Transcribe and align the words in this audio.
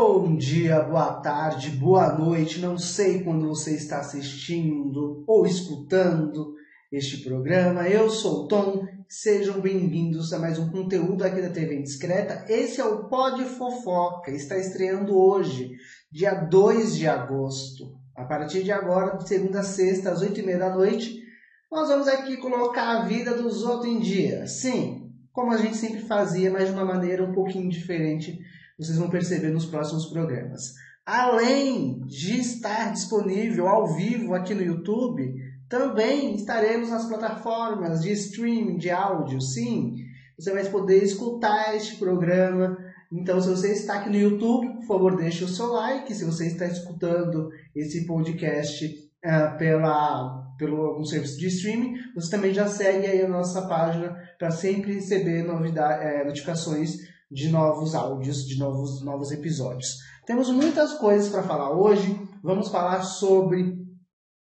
Bom 0.00 0.36
dia, 0.36 0.80
boa 0.80 1.14
tarde, 1.14 1.70
boa 1.70 2.16
noite. 2.16 2.60
Não 2.60 2.78
sei 2.78 3.24
quando 3.24 3.48
você 3.48 3.74
está 3.74 3.98
assistindo 3.98 5.24
ou 5.26 5.44
escutando 5.44 6.54
este 6.92 7.24
programa. 7.24 7.88
Eu 7.88 8.08
sou 8.08 8.44
o 8.44 8.46
Tom. 8.46 8.86
Sejam 9.08 9.60
bem-vindos 9.60 10.32
a 10.32 10.38
mais 10.38 10.56
um 10.56 10.70
conteúdo 10.70 11.24
aqui 11.24 11.42
da 11.42 11.50
TV 11.50 11.80
Indiscreta. 11.80 12.44
Esse 12.48 12.80
é 12.80 12.84
o 12.84 13.08
Pod 13.08 13.42
Fofoca. 13.44 14.30
Está 14.30 14.56
estreando 14.56 15.18
hoje, 15.18 15.72
dia 16.12 16.32
2 16.32 16.96
de 16.96 17.08
agosto. 17.08 17.98
A 18.14 18.24
partir 18.24 18.62
de 18.62 18.70
agora, 18.70 19.16
de 19.16 19.26
segunda 19.26 19.60
a 19.60 19.64
sexta, 19.64 20.12
às 20.12 20.22
8 20.22 20.38
e 20.38 20.42
meia 20.44 20.58
da 20.60 20.72
noite, 20.72 21.18
nós 21.72 21.88
vamos 21.88 22.06
aqui 22.06 22.36
colocar 22.36 22.88
a 22.98 23.02
vida 23.02 23.34
dos 23.34 23.64
outros 23.64 23.92
em 23.92 23.98
dia. 23.98 24.46
Sim, 24.46 25.10
como 25.32 25.52
a 25.52 25.56
gente 25.56 25.76
sempre 25.76 26.02
fazia, 26.02 26.52
mas 26.52 26.68
de 26.68 26.74
uma 26.74 26.84
maneira 26.84 27.24
um 27.24 27.32
pouquinho 27.32 27.68
diferente 27.68 28.38
vocês 28.78 28.96
vão 28.96 29.10
perceber 29.10 29.50
nos 29.50 29.66
próximos 29.66 30.06
programas. 30.06 30.74
Além 31.04 32.00
de 32.06 32.38
estar 32.38 32.92
disponível 32.92 33.66
ao 33.66 33.94
vivo 33.94 34.34
aqui 34.34 34.54
no 34.54 34.62
YouTube, 34.62 35.34
também 35.68 36.34
estaremos 36.34 36.90
nas 36.90 37.06
plataformas 37.06 38.02
de 38.02 38.12
streaming 38.12 38.76
de 38.76 38.90
áudio. 38.90 39.40
Sim, 39.40 39.96
você 40.38 40.52
vai 40.52 40.64
poder 40.66 41.02
escutar 41.02 41.74
este 41.74 41.96
programa. 41.96 42.76
Então, 43.10 43.40
se 43.40 43.48
você 43.48 43.72
está 43.72 43.94
aqui 43.94 44.10
no 44.10 44.16
YouTube, 44.16 44.74
por 44.74 44.86
favor, 44.86 45.16
deixe 45.16 45.42
o 45.44 45.48
seu 45.48 45.72
like. 45.72 46.14
Se 46.14 46.24
você 46.24 46.46
está 46.46 46.66
escutando 46.66 47.50
esse 47.74 48.06
podcast 48.06 48.84
uh, 49.24 49.58
pela, 49.58 50.54
pelo 50.58 50.76
algum 50.82 51.04
serviço 51.04 51.38
de 51.38 51.46
streaming, 51.48 51.96
você 52.14 52.30
também 52.30 52.52
já 52.52 52.66
segue 52.66 53.06
aí 53.06 53.22
a 53.22 53.28
nossa 53.28 53.66
página 53.66 54.14
para 54.38 54.50
sempre 54.50 54.92
receber 54.92 55.42
novidade, 55.42 56.04
é, 56.04 56.24
notificações 56.24 56.98
de 57.30 57.48
novos 57.48 57.94
áudios, 57.94 58.46
de 58.46 58.58
novos, 58.58 59.02
novos 59.02 59.30
episódios. 59.30 59.98
Temos 60.26 60.50
muitas 60.50 60.94
coisas 60.94 61.28
para 61.28 61.42
falar 61.42 61.70
hoje. 61.70 62.20
Vamos 62.42 62.68
falar 62.68 63.02
sobre 63.02 63.76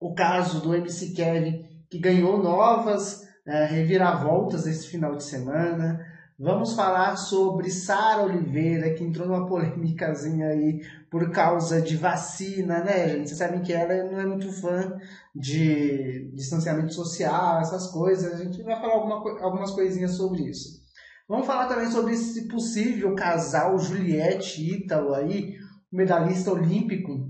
o 0.00 0.14
caso 0.14 0.60
do 0.60 0.74
MC 0.74 1.12
Kevin, 1.12 1.64
que 1.90 1.98
ganhou 1.98 2.42
novas 2.42 3.26
é, 3.46 3.64
reviravoltas 3.64 4.66
esse 4.66 4.88
final 4.88 5.16
de 5.16 5.24
semana. 5.24 6.00
Vamos 6.38 6.74
falar 6.74 7.16
sobre 7.16 7.70
Sara 7.70 8.22
Oliveira, 8.24 8.92
que 8.92 9.02
entrou 9.02 9.26
numa 9.26 9.46
polêmicazinha 9.46 10.48
aí 10.48 10.82
por 11.10 11.30
causa 11.30 11.80
de 11.80 11.96
vacina, 11.96 12.84
né, 12.84 13.08
gente? 13.08 13.28
Vocês 13.28 13.38
sabem 13.38 13.62
que 13.62 13.72
ela 13.72 14.10
não 14.10 14.20
é 14.20 14.26
muito 14.26 14.52
fã 14.52 15.00
de 15.34 16.30
distanciamento 16.34 16.92
social, 16.92 17.60
essas 17.60 17.86
coisas. 17.86 18.34
A 18.34 18.44
gente 18.44 18.62
vai 18.62 18.78
falar 18.78 18.94
alguma, 18.94 19.40
algumas 19.40 19.70
coisinhas 19.70 20.12
sobre 20.12 20.42
isso. 20.42 20.85
Vamos 21.28 21.46
falar 21.46 21.66
também 21.66 21.90
sobre 21.90 22.14
esse 22.14 22.46
possível 22.46 23.14
casal 23.16 23.76
Juliette 23.78 24.76
Ítalo 24.76 25.12
aí, 25.12 25.56
medalhista 25.90 26.52
olímpico, 26.52 27.28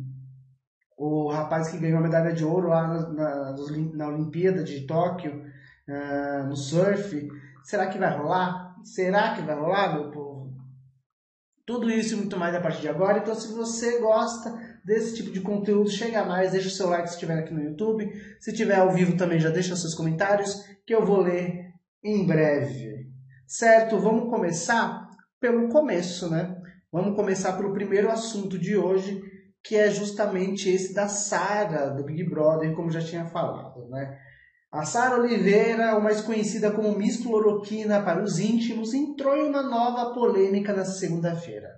o 0.99 1.31
rapaz 1.31 1.69
que 1.69 1.79
ganhou 1.79 1.99
a 1.99 2.03
medalha 2.03 2.33
de 2.33 2.45
ouro 2.45 2.69
lá 2.69 2.87
na, 2.87 3.09
na, 3.11 3.55
na 3.95 4.09
Olimpíada 4.09 4.63
de 4.63 4.87
Tóquio, 4.87 5.43
uh, 5.89 6.47
no 6.47 6.57
surf. 6.57 7.27
Será 7.65 7.87
que 7.87 7.99
vai 7.99 8.17
rolar? 8.17 8.77
Será 8.85 9.35
que 9.35 9.43
vai 9.43 9.57
rolar, 9.57 9.95
meu 9.95 10.11
povo? 10.11 10.55
Tudo 11.67 11.91
isso 11.91 12.15
e 12.15 12.17
muito 12.17 12.39
mais 12.39 12.55
a 12.55 12.61
partir 12.61 12.83
de 12.83 12.89
agora. 12.89 13.19
Então, 13.19 13.35
se 13.35 13.53
você 13.53 13.99
gosta 13.99 14.55
desse 14.85 15.17
tipo 15.17 15.33
de 15.33 15.41
conteúdo, 15.41 15.91
chega 15.91 16.25
mais, 16.25 16.53
deixa 16.53 16.69
o 16.69 16.71
seu 16.71 16.89
like 16.89 17.09
se 17.09 17.15
estiver 17.15 17.39
aqui 17.39 17.53
no 17.53 17.63
YouTube. 17.63 18.09
Se 18.39 18.53
estiver 18.53 18.77
ao 18.77 18.93
vivo 18.93 19.17
também, 19.17 19.41
já 19.41 19.51
deixa 19.51 19.75
seus 19.75 19.95
comentários, 19.95 20.63
que 20.87 20.95
eu 20.95 21.05
vou 21.05 21.23
ler 21.23 21.73
em 22.05 22.25
breve. 22.25 22.96
Certo? 23.47 23.99
Vamos 23.99 24.29
começar 24.29 25.09
pelo 25.41 25.69
começo, 25.69 26.29
né? 26.29 26.57
Vamos 26.93 27.15
começar 27.15 27.53
pelo 27.53 27.73
primeiro 27.73 28.11
assunto 28.11 28.59
de 28.59 28.77
hoje, 28.77 29.21
que 29.63 29.77
é 29.77 29.91
justamente 29.91 30.69
esse 30.69 30.93
da 30.93 31.09
Sara, 31.09 31.91
do 31.91 32.05
Big 32.05 32.29
Brother, 32.29 32.75
como 32.75 32.91
já 32.91 33.01
tinha 33.01 33.27
falado, 33.27 33.89
né? 33.89 34.19
A 34.73 34.85
Sara 34.85 35.21
Oliveira, 35.21 35.99
mais 36.01 36.21
conhecida 36.21 36.73
como 36.73 36.99
Miss 36.99 37.23
Cloroquina 37.23 38.03
para 38.03 38.23
os 38.23 38.39
íntimos, 38.39 38.93
entrou 38.93 39.37
em 39.37 39.49
uma 39.49 39.63
nova 39.63 40.13
polêmica 40.13 40.73
na 40.73 40.85
segunda-feira. 40.85 41.69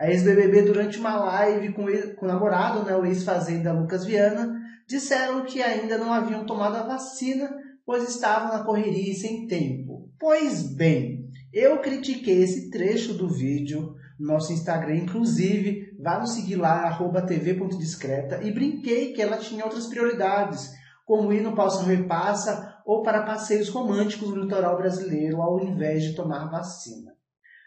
A 0.00 0.08
ex-BBB, 0.10 0.62
durante 0.62 0.98
uma 0.98 1.16
live 1.16 1.72
com, 1.74 1.84
o 1.84 2.26
namorado, 2.26 2.84
né, 2.84 2.96
o 2.96 3.04
ex-fazenda 3.04 3.72
Lucas 3.72 4.06
Viana, 4.06 4.58
disseram 4.88 5.44
que 5.44 5.62
ainda 5.62 5.98
não 5.98 6.12
haviam 6.12 6.46
tomado 6.46 6.76
a 6.76 6.82
vacina, 6.82 7.50
pois 7.84 8.08
estavam 8.08 8.56
na 8.56 8.64
correria 8.64 9.12
e 9.12 9.14
sem 9.14 9.46
tempo. 9.46 10.08
Pois 10.18 10.74
bem, 10.74 11.19
eu 11.52 11.78
critiquei 11.78 12.42
esse 12.42 12.70
trecho 12.70 13.14
do 13.14 13.28
vídeo 13.28 13.94
no 14.18 14.26
nosso 14.26 14.52
Instagram, 14.52 14.96
inclusive, 14.96 15.96
vá 15.98 16.18
nos 16.18 16.34
seguir 16.34 16.56
lá, 16.56 16.86
arroba 16.86 17.22
tv.discreta, 17.22 18.42
e 18.42 18.52
brinquei 18.52 19.12
que 19.12 19.22
ela 19.22 19.38
tinha 19.38 19.64
outras 19.64 19.86
prioridades, 19.86 20.70
como 21.06 21.32
ir 21.32 21.40
no 21.40 21.54
Palsão 21.54 21.84
Repassa 21.84 22.76
ou 22.84 23.02
para 23.02 23.22
passeios 23.22 23.68
românticos 23.68 24.28
no 24.30 24.42
litoral 24.42 24.76
brasileiro, 24.76 25.42
ao 25.42 25.60
invés 25.60 26.02
de 26.04 26.14
tomar 26.14 26.50
vacina. 26.50 27.12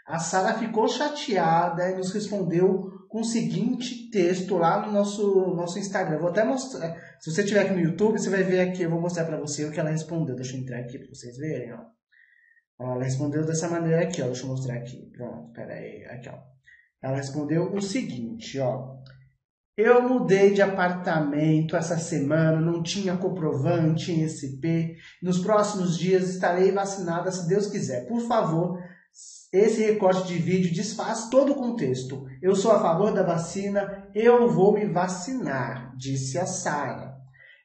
A 0.05 0.19
Sara 0.19 0.53
ficou 0.53 0.87
chateada 0.87 1.89
e 1.89 1.95
nos 1.95 2.11
respondeu 2.11 2.91
com 3.09 3.21
o 3.21 3.25
seguinte 3.25 4.09
texto 4.09 4.57
lá 4.57 4.85
no 4.85 4.91
nosso, 4.91 5.53
nosso 5.55 5.79
Instagram. 5.79 6.19
Vou 6.19 6.29
até 6.29 6.43
mostrar. 6.43 6.95
Se 7.19 7.31
você 7.31 7.41
estiver 7.41 7.61
aqui 7.61 7.73
no 7.73 7.79
YouTube, 7.79 8.19
você 8.19 8.29
vai 8.29 8.43
ver 8.43 8.59
aqui. 8.61 8.83
Eu 8.83 8.89
vou 8.89 8.99
mostrar 8.99 9.23
para 9.25 9.37
você 9.37 9.63
o 9.65 9.71
que 9.71 9.79
ela 9.79 9.91
respondeu. 9.91 10.35
Deixa 10.35 10.57
eu 10.57 10.61
entrar 10.61 10.79
aqui 10.79 10.97
para 10.97 11.07
vocês 11.07 11.37
verem. 11.37 11.73
Ó. 11.73 12.02
Ela 12.79 13.03
respondeu 13.03 13.45
dessa 13.45 13.69
maneira 13.69 14.01
aqui, 14.01 14.21
ó. 14.21 14.25
Deixa 14.25 14.43
eu 14.43 14.49
mostrar 14.49 14.75
aqui. 14.75 15.09
Pronto, 15.15 15.51
pera 15.53 15.73
aí. 15.73 16.05
Aqui, 16.05 16.29
ó. 16.29 16.37
Ela 17.01 17.17
respondeu 17.17 17.73
o 17.73 17.81
seguinte, 17.81 18.59
ó. 18.59 18.97
Eu 19.75 20.07
mudei 20.07 20.53
de 20.53 20.61
apartamento 20.61 21.75
essa 21.75 21.97
semana, 21.97 22.61
não 22.61 22.83
tinha 22.83 23.17
comprovante 23.17 24.11
em 24.11 24.23
SP. 24.29 24.95
Nos 25.21 25.39
próximos 25.39 25.97
dias 25.97 26.29
estarei 26.29 26.71
vacinada, 26.71 27.31
se 27.31 27.47
Deus 27.47 27.67
quiser. 27.67 28.07
Por 28.07 28.21
favor, 28.21 28.79
esse 29.51 29.83
recorte 29.83 30.27
de 30.27 30.35
vídeo 30.35 30.73
desfaz 30.73 31.29
todo 31.29 31.53
o 31.53 31.55
contexto. 31.55 32.25
Eu 32.41 32.55
sou 32.55 32.71
a 32.71 32.79
favor 32.79 33.11
da 33.13 33.23
vacina, 33.23 34.07
eu 34.13 34.47
vou 34.49 34.73
me 34.73 34.85
vacinar, 34.85 35.95
disse 35.97 36.37
a 36.37 36.45
Sara. 36.45 37.15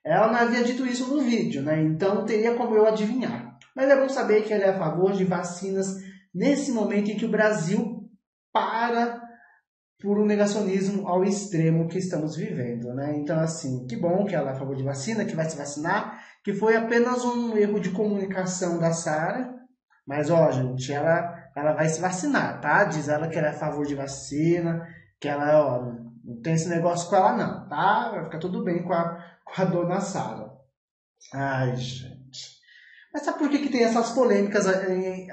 Ela 0.04 0.28
não 0.28 0.36
havia 0.36 0.64
dito 0.64 0.86
isso 0.86 1.14
no 1.14 1.20
vídeo, 1.20 1.62
né? 1.62 1.82
Então 1.82 2.24
teria 2.24 2.54
como 2.54 2.74
eu 2.74 2.86
adivinhar. 2.86 3.47
Mas 3.78 3.90
é 3.90 3.96
bom 3.96 4.08
saber 4.08 4.42
que 4.42 4.52
ele 4.52 4.64
é 4.64 4.70
a 4.70 4.78
favor 4.78 5.12
de 5.12 5.24
vacinas 5.24 5.86
nesse 6.34 6.72
momento 6.72 7.12
em 7.12 7.16
que 7.16 7.24
o 7.24 7.30
Brasil 7.30 8.10
para 8.52 9.22
por 10.00 10.18
um 10.18 10.26
negacionismo 10.26 11.06
ao 11.06 11.22
extremo 11.22 11.86
que 11.86 11.96
estamos 11.96 12.34
vivendo, 12.34 12.92
né? 12.92 13.16
Então, 13.16 13.38
assim, 13.38 13.86
que 13.86 13.96
bom 13.96 14.24
que 14.24 14.34
ela 14.34 14.50
é 14.50 14.52
a 14.52 14.58
favor 14.58 14.74
de 14.74 14.82
vacina, 14.82 15.24
que 15.24 15.36
vai 15.36 15.48
se 15.48 15.56
vacinar, 15.56 16.20
que 16.42 16.52
foi 16.52 16.74
apenas 16.74 17.24
um 17.24 17.56
erro 17.56 17.78
de 17.78 17.90
comunicação 17.90 18.80
da 18.80 18.92
Sara, 18.92 19.54
mas, 20.04 20.28
ó, 20.28 20.50
gente, 20.50 20.92
ela, 20.92 21.48
ela 21.56 21.72
vai 21.72 21.88
se 21.88 22.00
vacinar, 22.00 22.60
tá? 22.60 22.82
Diz 22.82 23.08
ela 23.08 23.28
que 23.28 23.38
ela 23.38 23.46
é 23.46 23.50
a 23.50 23.58
favor 23.60 23.86
de 23.86 23.94
vacina, 23.94 24.88
que 25.20 25.28
ela, 25.28 25.64
ó, 25.64 25.82
não 26.24 26.42
tem 26.42 26.54
esse 26.54 26.68
negócio 26.68 27.08
com 27.08 27.14
ela 27.14 27.36
não, 27.36 27.68
tá? 27.68 28.10
Vai 28.10 28.24
ficar 28.24 28.38
tudo 28.38 28.64
bem 28.64 28.82
com 28.82 28.92
a, 28.92 29.24
com 29.44 29.62
a 29.62 29.64
dona 29.64 30.00
Sara. 30.00 30.50
Ai, 31.32 31.76
gente. 31.76 32.57
Mas 33.18 33.24
sabe 33.24 33.38
por 33.38 33.50
que, 33.50 33.58
que 33.58 33.68
tem 33.68 33.82
essas 33.82 34.10
polêmicas 34.10 34.64
em, 34.88 35.26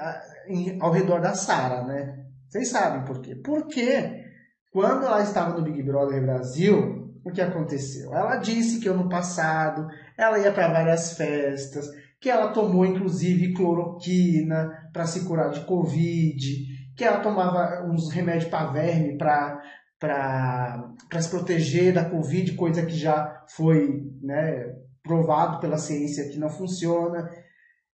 em, 0.48 0.82
ao 0.82 0.90
redor 0.90 1.20
da 1.20 1.34
Sara, 1.34 1.84
né? 1.84 2.18
Vocês 2.48 2.68
sabem 2.68 3.04
por 3.04 3.20
quê? 3.20 3.36
Porque 3.36 4.24
quando 4.72 5.04
ela 5.04 5.22
estava 5.22 5.56
no 5.56 5.62
Big 5.62 5.84
Brother 5.84 6.20
Brasil, 6.20 7.12
o 7.24 7.30
que 7.30 7.40
aconteceu? 7.40 8.12
Ela 8.12 8.38
disse 8.38 8.80
que 8.80 8.88
ano 8.88 9.08
passado 9.08 9.86
ela 10.18 10.36
ia 10.36 10.50
para 10.50 10.66
várias 10.66 11.12
festas, 11.12 11.86
que 12.20 12.28
ela 12.28 12.48
tomou 12.48 12.84
inclusive 12.84 13.54
cloroquina 13.54 14.90
para 14.92 15.06
se 15.06 15.24
curar 15.24 15.50
de 15.50 15.60
Covid, 15.60 16.94
que 16.96 17.04
ela 17.04 17.20
tomava 17.20 17.86
uns 17.86 18.10
remédios 18.10 18.50
para 18.50 18.72
verme 18.72 19.16
para 19.16 19.62
para 20.00 21.22
se 21.22 21.30
proteger 21.30 21.94
da 21.94 22.04
Covid, 22.04 22.52
coisa 22.54 22.84
que 22.84 22.94
já 22.94 23.44
foi 23.48 24.02
né, 24.20 24.74
provado 25.02 25.60
pela 25.60 25.78
ciência 25.78 26.28
que 26.28 26.38
não 26.38 26.50
funciona. 26.50 27.30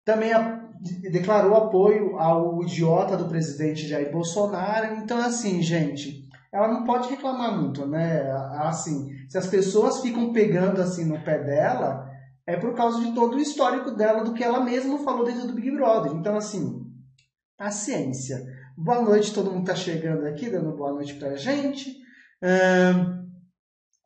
Também 0.09 0.31
declarou 1.13 1.55
apoio 1.55 2.19
ao 2.19 2.63
idiota 2.63 3.15
do 3.15 3.29
presidente 3.29 3.87
Jair 3.87 4.11
Bolsonaro. 4.11 4.95
Então, 4.95 5.19
assim, 5.19 5.61
gente, 5.61 6.27
ela 6.51 6.67
não 6.67 6.83
pode 6.85 7.11
reclamar 7.11 7.55
muito, 7.61 7.87
né? 7.87 8.23
Assim, 8.55 9.07
se 9.29 9.37
as 9.37 9.47
pessoas 9.47 10.01
ficam 10.01 10.33
pegando 10.33 10.81
assim 10.81 11.05
no 11.05 11.23
pé 11.23 11.45
dela, 11.45 12.11
é 12.47 12.57
por 12.57 12.75
causa 12.75 13.05
de 13.05 13.13
todo 13.13 13.37
o 13.37 13.39
histórico 13.39 13.91
dela, 13.91 14.25
do 14.25 14.33
que 14.33 14.43
ela 14.43 14.65
mesma 14.65 14.99
falou 15.01 15.27
dentro 15.27 15.47
do 15.47 15.53
Big 15.53 15.71
Brother. 15.73 16.13
Então, 16.13 16.39
assim, 16.39 16.87
paciência. 17.59 18.43
Boa 18.79 19.03
noite, 19.03 19.35
todo 19.35 19.51
mundo 19.51 19.69
está 19.69 19.75
chegando 19.75 20.25
aqui, 20.25 20.49
dando 20.49 20.75
boa 20.75 20.95
noite 20.95 21.17
pra 21.17 21.37
gente. 21.37 21.95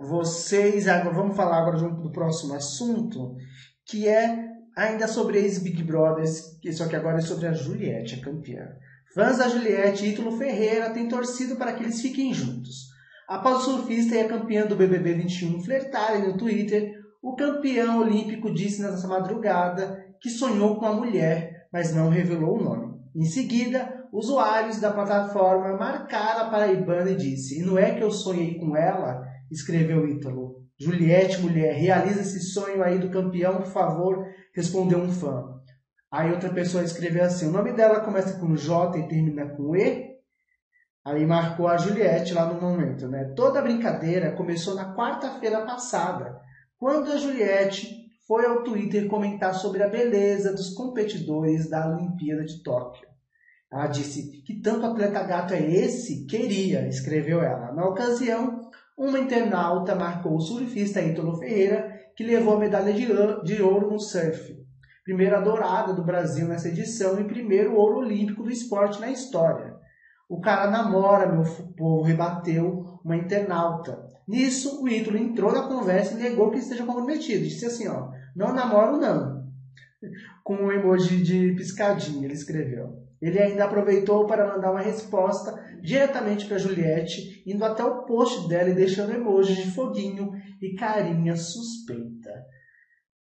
vocês, 0.01 0.89
agora 0.89 1.15
vamos 1.15 1.37
falar 1.37 1.59
agora 1.59 1.79
do 1.79 2.11
próximo 2.11 2.55
assunto, 2.55 3.37
que 3.87 4.09
é 4.09 4.51
ainda 4.77 5.07
sobre 5.07 5.39
ex-Big 5.39 5.83
Brothers, 5.83 6.59
só 6.73 6.87
que 6.87 6.97
agora 6.97 7.19
é 7.19 7.23
sobre 7.23 7.47
a 7.47 7.53
Juliette, 7.53 8.17
a 8.17 8.25
campeã. 8.25 8.67
Fãs 9.15 9.39
da 9.39 9.49
Juliette 9.49 10.07
e 10.07 10.13
Ítalo 10.13 10.39
Ferreira 10.39 10.91
têm 10.91 11.09
torcido 11.09 11.57
para 11.57 11.73
que 11.75 11.83
eles 11.83 12.01
fiquem 12.01 12.33
juntos. 12.33 12.93
Após 13.29 13.59
o 13.59 13.65
surfista 13.65 14.15
e 14.15 14.21
a 14.21 14.29
campeã 14.29 14.67
do 14.67 14.77
BBB 14.77 15.15
21 15.15 15.63
flertarem 15.63 16.27
no 16.27 16.37
Twitter, 16.37 16.93
o 17.23 17.37
campeão 17.37 18.01
olímpico 18.01 18.53
disse 18.53 18.83
nessa 18.83 19.07
madrugada 19.07 20.03
que 20.21 20.31
sonhou 20.31 20.77
com 20.77 20.87
a 20.87 20.95
mulher, 20.95 21.69
mas 21.73 21.95
não 21.95 22.09
revelou 22.09 22.59
o 22.59 22.65
nome. 22.65 22.95
Em 23.15 23.25
seguida, 23.25 24.07
usuários 24.13 24.81
da 24.81 24.91
plataforma 24.91 25.77
marcaram 25.77 26.47
a 26.47 26.51
paraibana 26.51 27.11
e 27.11 27.17
disse: 27.17 27.61
E 27.61 27.63
não 27.63 27.79
é 27.79 27.95
que 27.95 28.03
eu 28.03 28.11
sonhei 28.11 28.59
com 28.59 28.77
ela? 28.77 29.23
escreveu 29.51 30.09
Ítalo. 30.09 30.63
Juliette, 30.81 31.41
mulher, 31.41 31.75
realiza 31.75 32.23
esse 32.23 32.41
sonho 32.41 32.83
aí 32.83 32.99
do 32.99 33.11
campeão, 33.11 33.59
por 33.59 33.67
favor, 33.67 34.27
respondeu 34.55 34.99
um 34.99 35.13
fã. 35.13 35.61
Aí 36.11 36.31
outra 36.31 36.51
pessoa 36.51 36.85
escreveu 36.85 37.25
assim: 37.25 37.49
o 37.49 37.53
nome 37.53 37.73
dela 37.73 38.01
começa 38.01 38.39
com 38.39 38.55
J 38.55 38.99
e 38.99 39.09
termina 39.09 39.47
com 39.47 39.75
E. 39.75 40.13
Aí 41.05 41.27
marcou 41.27 41.67
a 41.67 41.77
Juliette 41.77 42.33
lá 42.33 42.47
no 42.47 42.61
momento, 42.61 43.09
né? 43.09 43.33
Toda 43.35 43.59
a 43.59 43.63
brincadeira 43.63 44.37
começou 44.37 44.75
na 44.75 44.95
quarta-feira 44.95 45.63
passada, 45.67 46.41
quando 46.79 47.11
a 47.11 47.17
Juliette 47.17 48.03
foi 48.27 48.47
ao 48.47 48.63
Twitter 48.63 49.09
comentar 49.09 49.53
sobre 49.55 49.83
a 49.83 49.89
beleza 49.89 50.53
dos 50.53 50.71
competidores 50.75 51.69
da 51.69 51.89
Olimpíada 51.89 52.45
de 52.45 52.63
Tóquio. 52.63 53.09
Ela 53.71 53.87
disse 53.89 54.43
que 54.43 54.61
tanto 54.61 54.87
atleta 54.87 55.23
gato 55.25 55.55
é 55.55 55.61
esse, 55.61 56.27
queria, 56.27 56.87
escreveu 56.87 57.43
ela. 57.43 57.73
Na 57.73 57.87
ocasião, 57.87 58.71
uma 58.97 59.19
internauta 59.19 59.95
marcou 59.95 60.37
o 60.37 60.41
surfista 60.41 61.01
Ítalo 61.01 61.39
Ferreira, 61.39 61.92
que 62.17 62.25
levou 62.25 62.57
a 62.57 62.61
medalha 62.61 62.93
de 62.93 63.63
ouro 63.63 63.91
no 63.91 63.99
surf. 63.99 64.57
Primeira 65.05 65.41
dourada 65.41 65.93
do 65.93 66.05
Brasil 66.05 66.47
nessa 66.47 66.69
edição 66.69 67.21
e 67.21 67.25
primeiro 67.25 67.75
ouro 67.75 67.99
olímpico 67.99 68.43
do 68.43 68.51
esporte 68.51 69.01
na 69.01 69.11
história. 69.11 69.75
O 70.29 70.41
cara 70.41 70.71
namora, 70.71 71.31
meu 71.31 71.45
povo, 71.77 72.03
rebateu 72.03 73.01
uma 73.05 73.17
internauta. 73.17 74.03
Nisso, 74.27 74.83
o 74.83 74.89
Ítalo 74.89 75.19
entrou 75.19 75.53
na 75.53 75.67
conversa 75.67 76.15
e 76.15 76.23
negou 76.23 76.51
que 76.51 76.59
esteja 76.59 76.87
comprometido. 76.87 77.45
Disse 77.45 77.67
assim, 77.67 77.89
ó, 77.89 78.09
não 78.35 78.55
namoro 78.55 78.97
não. 78.97 79.43
Com 80.45 80.55
um 80.55 80.73
emoji 80.73 81.23
de 81.23 81.55
piscadinha, 81.55 82.25
ele 82.25 82.35
escreveu. 82.35 83.03
Ele 83.21 83.39
ainda 83.39 83.65
aproveitou 83.65 84.27
para 84.27 84.55
mandar 84.55 84.71
uma 84.71 84.81
resposta 84.81 85.53
diretamente 85.83 86.47
para 86.47 86.59
Juliette, 86.59 87.43
indo 87.47 87.65
até 87.65 87.85
o 87.85 88.05
post 88.05 88.49
dela 88.49 88.71
e 88.71 88.75
deixando 88.75 89.13
emojis 89.13 89.57
de 89.57 89.71
foguinho 89.73 90.31
e 90.61 90.75
carinha 90.77 91.37
suspeita. 91.37 92.31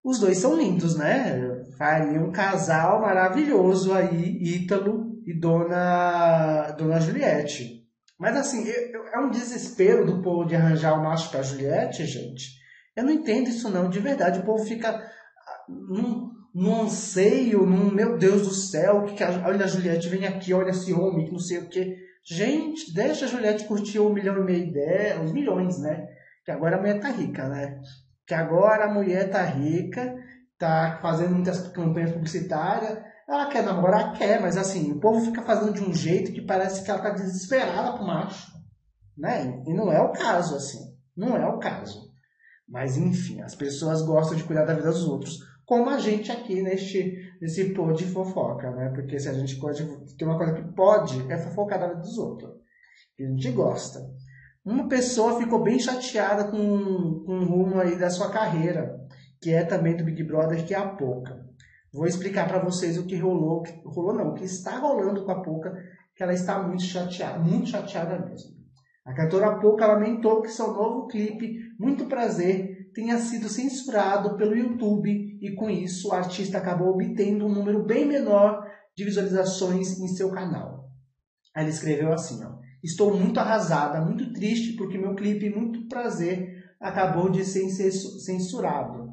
Os 0.04 0.20
dois 0.20 0.38
são 0.38 0.56
lindos, 0.56 0.96
né? 0.96 1.64
Faria 1.76 2.20
um 2.20 2.31
casal 2.31 3.00
maravilhoso 3.00 3.93
aí, 3.93 4.38
Ítalo 4.40 5.20
e 5.26 5.34
Dona, 5.34 6.70
Dona 6.78 7.00
Juliette. 7.00 7.84
Mas 8.16 8.37
assim, 8.37 8.64
é 8.69 9.19
um 9.19 9.31
desespero 9.31 10.06
do 10.06 10.22
povo 10.22 10.46
de 10.46 10.54
arranjar 10.54 10.98
o 10.98 11.02
macho 11.02 11.28
para 11.31 11.43
Juliette, 11.43 12.06
gente. 12.06 12.56
Eu 12.96 13.04
não 13.04 13.10
entendo 13.10 13.48
isso 13.48 13.69
não, 13.69 13.90
de 13.90 13.98
verdade. 13.98 14.38
O 14.38 14.44
povo 14.44 14.64
fica 14.64 14.90
ah, 14.90 15.64
num, 15.69 16.31
num 16.54 16.82
anseio, 16.82 17.66
num 17.66 17.93
meu 17.93 18.16
Deus 18.16 18.43
do 18.43 18.54
céu, 18.54 19.04
que, 19.04 19.22
olha 19.22 19.64
a 19.64 19.69
Juliette, 19.69 20.08
vem 20.08 20.25
aqui, 20.25 20.54
olha 20.54 20.70
esse 20.70 20.93
homem, 20.94 21.26
que 21.26 21.32
não 21.32 21.40
sei 21.40 21.58
o 21.58 21.69
quê. 21.69 22.06
Gente, 22.28 22.93
deixa 22.93 23.25
a 23.25 23.28
Juliette 23.28 23.67
curtir 23.67 24.00
um 24.00 24.12
milhão 24.12 24.37
e 24.38 24.44
meio 24.44 24.73
dela, 24.73 25.25
os 25.25 25.32
milhões, 25.32 25.78
né? 25.78 26.08
Que 26.44 26.50
agora 26.50 26.76
a 26.76 26.81
mulher 26.81 26.99
tá 26.99 27.08
rica, 27.08 27.49
né? 27.49 27.81
Que 28.26 28.34
agora 28.34 28.87
a 28.87 28.93
mulher 28.93 29.31
tá 29.31 29.43
rica, 29.43 30.17
tá 30.58 30.99
fazendo 31.00 31.34
muitas 31.34 31.69
campanhas 31.69 32.11
publicitárias. 32.11 32.99
Ela 33.28 33.46
quer 33.46 33.62
namorar? 33.62 34.12
Quer, 34.14 34.40
mas 34.40 34.56
assim, 34.56 34.90
o 34.90 34.99
povo 34.99 35.25
fica 35.25 35.43
fazendo 35.43 35.73
de 35.73 35.82
um 35.84 35.94
jeito 35.94 36.32
que 36.32 36.43
parece 36.43 36.84
que 36.84 36.90
ela 36.90 37.00
tá 37.00 37.11
desesperada 37.11 37.93
pro 37.93 38.05
macho. 38.05 38.50
Né? 39.17 39.62
E 39.64 39.72
não 39.72 39.93
é 39.93 40.00
o 40.00 40.11
caso, 40.11 40.56
assim. 40.56 40.96
Não 41.17 41.37
é 41.37 41.46
o 41.46 41.58
caso. 41.58 42.11
Mas 42.69 42.96
enfim, 42.96 43.40
as 43.40 43.55
pessoas 43.55 44.02
gostam 44.02 44.37
de 44.37 44.43
cuidar 44.43 44.64
da 44.64 44.75
vida 44.75 44.90
dos 44.90 45.05
outros 45.05 45.38
como 45.67 45.90
a 45.90 45.99
gente 45.99 46.31
aqui 46.31 46.62
neste, 46.62 47.25
nesse 47.40 47.72
pô 47.74 47.92
de 47.92 48.04
fofoca, 48.06 48.70
né? 48.70 48.90
Porque 48.94 49.18
se 49.18 49.28
a 49.28 49.32
gente 49.32 49.56
pode. 49.56 49.84
Tem 50.16 50.26
uma 50.26 50.36
coisa 50.36 50.54
que 50.54 50.62
pode 50.74 51.30
é 51.30 51.38
fofocar 51.38 51.78
da 51.78 51.88
vida 51.88 52.00
dos 52.00 52.18
outros. 52.18 52.50
Que 53.16 53.24
a 53.24 53.28
gente 53.28 53.50
gosta. 53.52 54.00
Uma 54.64 54.88
pessoa 54.88 55.38
ficou 55.38 55.62
bem 55.62 55.78
chateada 55.78 56.44
com, 56.50 57.24
com 57.24 57.38
o 57.38 57.44
rumo 57.44 57.80
aí 57.80 57.96
da 57.96 58.10
sua 58.10 58.30
carreira, 58.30 58.98
que 59.40 59.52
é 59.52 59.64
também 59.64 59.96
do 59.96 60.04
Big 60.04 60.24
Brother, 60.24 60.64
que 60.66 60.74
é 60.74 60.78
a 60.78 60.88
Poca. 60.88 61.46
Vou 61.92 62.06
explicar 62.06 62.48
para 62.48 62.58
vocês 62.58 62.98
o 62.98 63.06
que 63.06 63.16
rolou, 63.16 63.62
que 63.62 63.72
rolou 63.84 64.14
não, 64.14 64.30
o 64.30 64.34
que 64.34 64.44
está 64.44 64.78
rolando 64.78 65.24
com 65.24 65.30
a 65.30 65.40
Poca, 65.40 65.72
que 66.14 66.22
ela 66.22 66.34
está 66.34 66.62
muito 66.62 66.82
chateada, 66.82 67.38
muito 67.38 67.68
chateada 67.68 68.18
mesmo. 68.18 68.56
A 69.04 69.14
cantora 69.14 69.58
Poca 69.60 69.86
lamentou 69.86 70.42
que 70.42 70.48
seu 70.48 70.72
novo 70.72 71.06
clipe, 71.06 71.60
Muito 71.78 72.06
Prazer, 72.06 72.75
tenha 72.96 73.19
sido 73.19 73.46
censurado 73.46 74.38
pelo 74.38 74.56
YouTube 74.56 75.38
e 75.43 75.54
com 75.54 75.69
isso 75.69 76.08
o 76.08 76.12
artista 76.14 76.56
acabou 76.56 76.94
obtendo 76.94 77.44
um 77.44 77.52
número 77.52 77.84
bem 77.84 78.06
menor 78.06 78.66
de 78.96 79.04
visualizações 79.04 80.00
em 80.00 80.08
seu 80.08 80.31
canal. 80.31 80.88
Ele 81.54 81.69
escreveu 81.69 82.10
assim, 82.10 82.43
ó, 82.43 82.56
Estou 82.82 83.14
muito 83.14 83.38
arrasada, 83.38 84.00
muito 84.00 84.32
triste 84.32 84.76
porque 84.76 84.96
meu 84.96 85.14
clipe 85.14 85.50
Muito 85.50 85.87
Prazer 85.88 86.48
acabou 86.81 87.28
de 87.28 87.44
ser 87.44 87.69
censurado. 87.69 89.12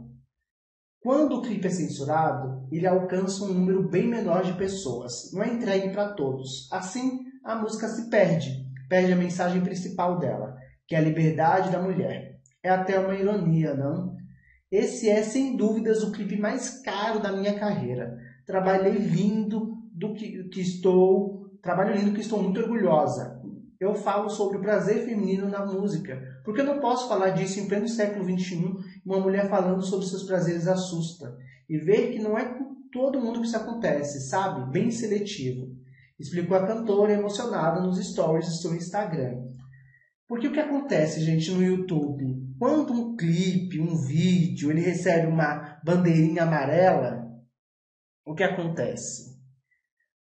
Quando 1.01 1.35
o 1.35 1.41
clipe 1.41 1.67
é 1.67 1.69
censurado, 1.69 2.65
ele 2.71 2.87
alcança 2.87 3.43
um 3.43 3.53
número 3.53 3.89
bem 3.89 4.07
menor 4.07 4.43
de 4.43 4.53
pessoas, 4.53 5.29
não 5.33 5.43
é 5.43 5.49
entregue 5.49 5.89
para 5.89 6.13
todos. 6.13 6.71
Assim, 6.71 7.19
a 7.43 7.55
música 7.55 7.89
se 7.89 8.09
perde, 8.09 8.65
perde 8.87 9.11
a 9.11 9.17
mensagem 9.17 9.61
principal 9.61 10.19
dela, 10.19 10.55
que 10.87 10.95
é 10.95 10.99
a 10.99 11.01
liberdade 11.01 11.69
da 11.69 11.81
mulher. 11.81 12.32
É 12.63 12.69
até 12.69 12.97
uma 12.97 13.13
ironia, 13.13 13.73
não? 13.73 14.15
Esse 14.71 15.09
é, 15.09 15.21
sem 15.21 15.55
dúvidas, 15.55 16.01
o 16.01 16.11
clipe 16.11 16.35
mais 16.39 16.81
caro 16.81 17.19
da 17.19 17.31
minha 17.31 17.59
carreira. 17.59 18.17
Trabalhei 18.45 18.93
lindo 18.93 19.77
do 19.93 20.13
que, 20.13 20.45
que 20.45 20.61
estou, 20.61 21.51
trabalho 21.61 21.95
lindo 21.95 22.13
que 22.13 22.21
estou 22.21 22.41
muito 22.41 22.59
orgulhosa. 22.59 23.39
Eu 23.79 23.93
falo 23.93 24.29
sobre 24.29 24.57
o 24.57 24.61
prazer 24.61 25.05
feminino 25.05 25.49
na 25.49 25.65
música, 25.65 26.19
porque 26.45 26.61
eu 26.61 26.65
não 26.65 26.79
posso 26.79 27.07
falar 27.09 27.31
disso 27.31 27.59
em 27.59 27.67
pleno 27.67 27.87
século 27.87 28.23
XXI, 28.23 28.73
uma 29.05 29.19
mulher 29.19 29.49
falando 29.49 29.83
sobre 29.83 30.07
seus 30.07 30.23
prazeres 30.23 30.67
assusta. 30.67 31.37
E 31.69 31.77
ver 31.77 32.11
que 32.11 32.19
não 32.19 32.37
é 32.37 32.45
com 32.45 32.75
todo 32.91 33.19
mundo 33.19 33.41
que 33.41 33.47
isso 33.47 33.57
acontece, 33.57 34.27
sabe? 34.29 34.71
Bem 34.71 34.89
seletivo. 34.89 35.67
Explicou 36.17 36.55
a 36.55 36.65
cantora 36.65 37.11
emocionada 37.11 37.81
nos 37.81 37.97
stories 37.97 38.47
do 38.47 38.55
seu 38.55 38.73
Instagram. 38.73 39.42
Porque 40.33 40.47
o 40.47 40.51
que 40.51 40.59
acontece, 40.59 41.21
gente, 41.21 41.51
no 41.51 41.61
YouTube? 41.61 42.25
Quando 42.57 42.91
um 42.91 43.15
clipe, 43.15 43.79
um 43.79 43.95
vídeo, 43.95 44.71
ele 44.71 44.81
recebe 44.81 45.27
uma 45.27 45.79
bandeirinha 45.85 46.41
amarela, 46.41 47.23
o 48.25 48.33
que 48.33 48.41
acontece? 48.41 49.31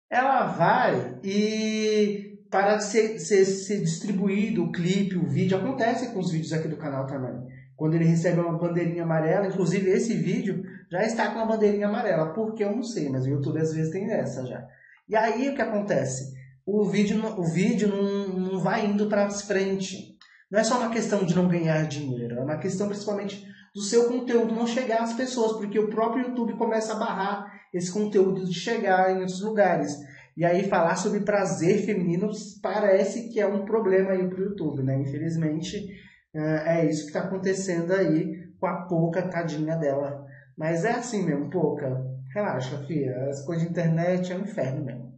Ela 0.09 0.47
vai 0.47 1.19
e 1.23 2.39
para 2.49 2.77
de 2.77 2.85
ser, 2.85 3.19
ser, 3.19 3.45
ser 3.45 3.81
distribuído 3.81 4.63
o 4.63 4.71
clipe, 4.71 5.15
o 5.15 5.29
vídeo, 5.29 5.55
acontece 5.55 6.11
com 6.11 6.17
os 6.17 6.31
vídeos 6.31 6.53
aqui 6.53 6.67
do 6.67 6.77
canal 6.77 7.05
também. 7.05 7.45
Quando 7.75 7.93
ele 7.93 8.05
recebe 8.05 8.39
uma 8.39 8.57
bandeirinha 8.57 9.03
amarela, 9.03 9.45
inclusive 9.45 9.91
esse 9.91 10.15
vídeo 10.15 10.63
já 10.91 11.03
está 11.03 11.29
com 11.29 11.35
uma 11.35 11.45
bandeirinha 11.45 11.85
amarela, 11.85 12.33
porque 12.33 12.63
eu 12.63 12.75
não 12.75 12.81
sei, 12.81 13.09
mas 13.09 13.27
o 13.27 13.29
YouTube 13.29 13.61
às 13.61 13.75
vezes 13.75 13.91
tem 13.91 14.07
dessa 14.07 14.43
já. 14.47 14.65
E 15.07 15.15
aí 15.15 15.49
o 15.49 15.53
que 15.53 15.61
acontece? 15.61 16.33
O 16.71 16.85
vídeo, 16.85 17.19
o 17.37 17.43
vídeo 17.43 17.87
não, 17.87 18.27
não 18.27 18.59
vai 18.59 18.85
indo 18.85 19.07
para 19.07 19.29
frente. 19.31 20.15
Não 20.51 20.59
é 20.59 20.63
só 20.63 20.77
uma 20.77 20.91
questão 20.91 21.25
de 21.25 21.35
não 21.35 21.47
ganhar 21.47 21.87
dinheiro, 21.87 22.35
é 22.35 22.41
uma 22.41 22.57
questão 22.57 22.87
principalmente 22.87 23.43
do 23.73 23.81
seu 23.81 24.07
conteúdo 24.07 24.53
não 24.53 24.67
chegar 24.67 25.01
às 25.01 25.13
pessoas, 25.13 25.53
porque 25.53 25.79
o 25.79 25.89
próprio 25.89 26.27
YouTube 26.27 26.57
começa 26.57 26.93
a 26.93 26.99
barrar 26.99 27.51
esse 27.73 27.91
conteúdo 27.91 28.45
de 28.45 28.53
chegar 28.53 29.11
em 29.11 29.19
outros 29.19 29.41
lugares. 29.41 29.97
E 30.37 30.45
aí 30.45 30.67
falar 30.69 30.95
sobre 30.95 31.21
prazer 31.21 31.85
feminino 31.85 32.29
parece 32.61 33.29
que 33.29 33.39
é 33.39 33.47
um 33.47 33.65
problema 33.65 34.11
aí 34.11 34.27
para 34.27 34.39
o 34.39 34.43
YouTube, 34.43 34.83
né? 34.83 34.99
Infelizmente 35.01 35.87
é, 36.33 36.81
é 36.81 36.85
isso 36.89 37.01
que 37.01 37.07
está 37.07 37.21
acontecendo 37.21 37.91
aí 37.93 38.47
com 38.59 38.67
a 38.67 38.85
pouca 38.87 39.23
tadinha 39.23 39.75
dela. 39.75 40.23
Mas 40.55 40.85
é 40.85 40.91
assim 40.91 41.25
mesmo, 41.25 41.49
pouca. 41.49 42.05
Relaxa, 42.33 42.77
filha. 42.85 43.27
As 43.27 43.43
coisas 43.43 43.65
de 43.65 43.71
internet 43.71 44.31
é 44.31 44.35
um 44.35 44.41
inferno 44.41 44.85
mesmo. 44.85 45.08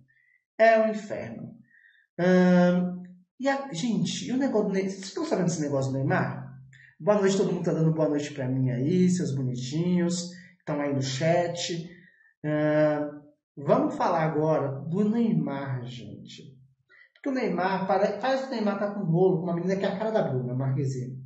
É 0.61 0.79
um 0.79 0.91
inferno. 0.91 1.55
Hum, 2.19 3.01
e 3.39 3.49
a, 3.49 3.73
gente, 3.73 4.27
e 4.27 4.31
o 4.31 4.37
negócio 4.37 4.67
do 4.67 4.73
Neymar? 4.73 4.91
Vocês 4.91 5.05
estão 5.05 5.25
sabendo 5.25 5.47
desse 5.47 5.59
negócio 5.59 5.91
do 5.91 5.97
Neymar? 5.97 6.55
Boa 6.99 7.19
noite, 7.19 7.35
todo 7.35 7.51
mundo 7.51 7.65
tá 7.65 7.73
dando 7.73 7.91
boa 7.91 8.07
noite 8.07 8.31
para 8.31 8.47
mim 8.47 8.69
aí, 8.69 9.09
seus 9.09 9.33
bonitinhos, 9.33 10.29
estão 10.59 10.79
aí 10.79 10.93
no 10.93 11.01
chat. 11.01 11.89
Vamos 13.57 13.95
falar 13.95 14.21
agora 14.21 14.67
do 14.87 15.09
Neymar, 15.09 15.83
gente. 15.83 16.55
Porque 17.15 17.29
o 17.29 17.33
Neymar, 17.33 17.87
faz 17.87 18.45
o 18.45 18.51
Neymar 18.51 18.77
tá 18.77 18.91
com 18.91 19.03
bolo 19.03 19.39
com 19.39 19.45
uma 19.45 19.55
menina 19.55 19.75
que 19.77 19.85
é 19.85 19.89
a 19.89 19.97
cara 19.97 20.11
da 20.11 20.21
Bruna, 20.21 20.53
Marquezine. 20.53 21.17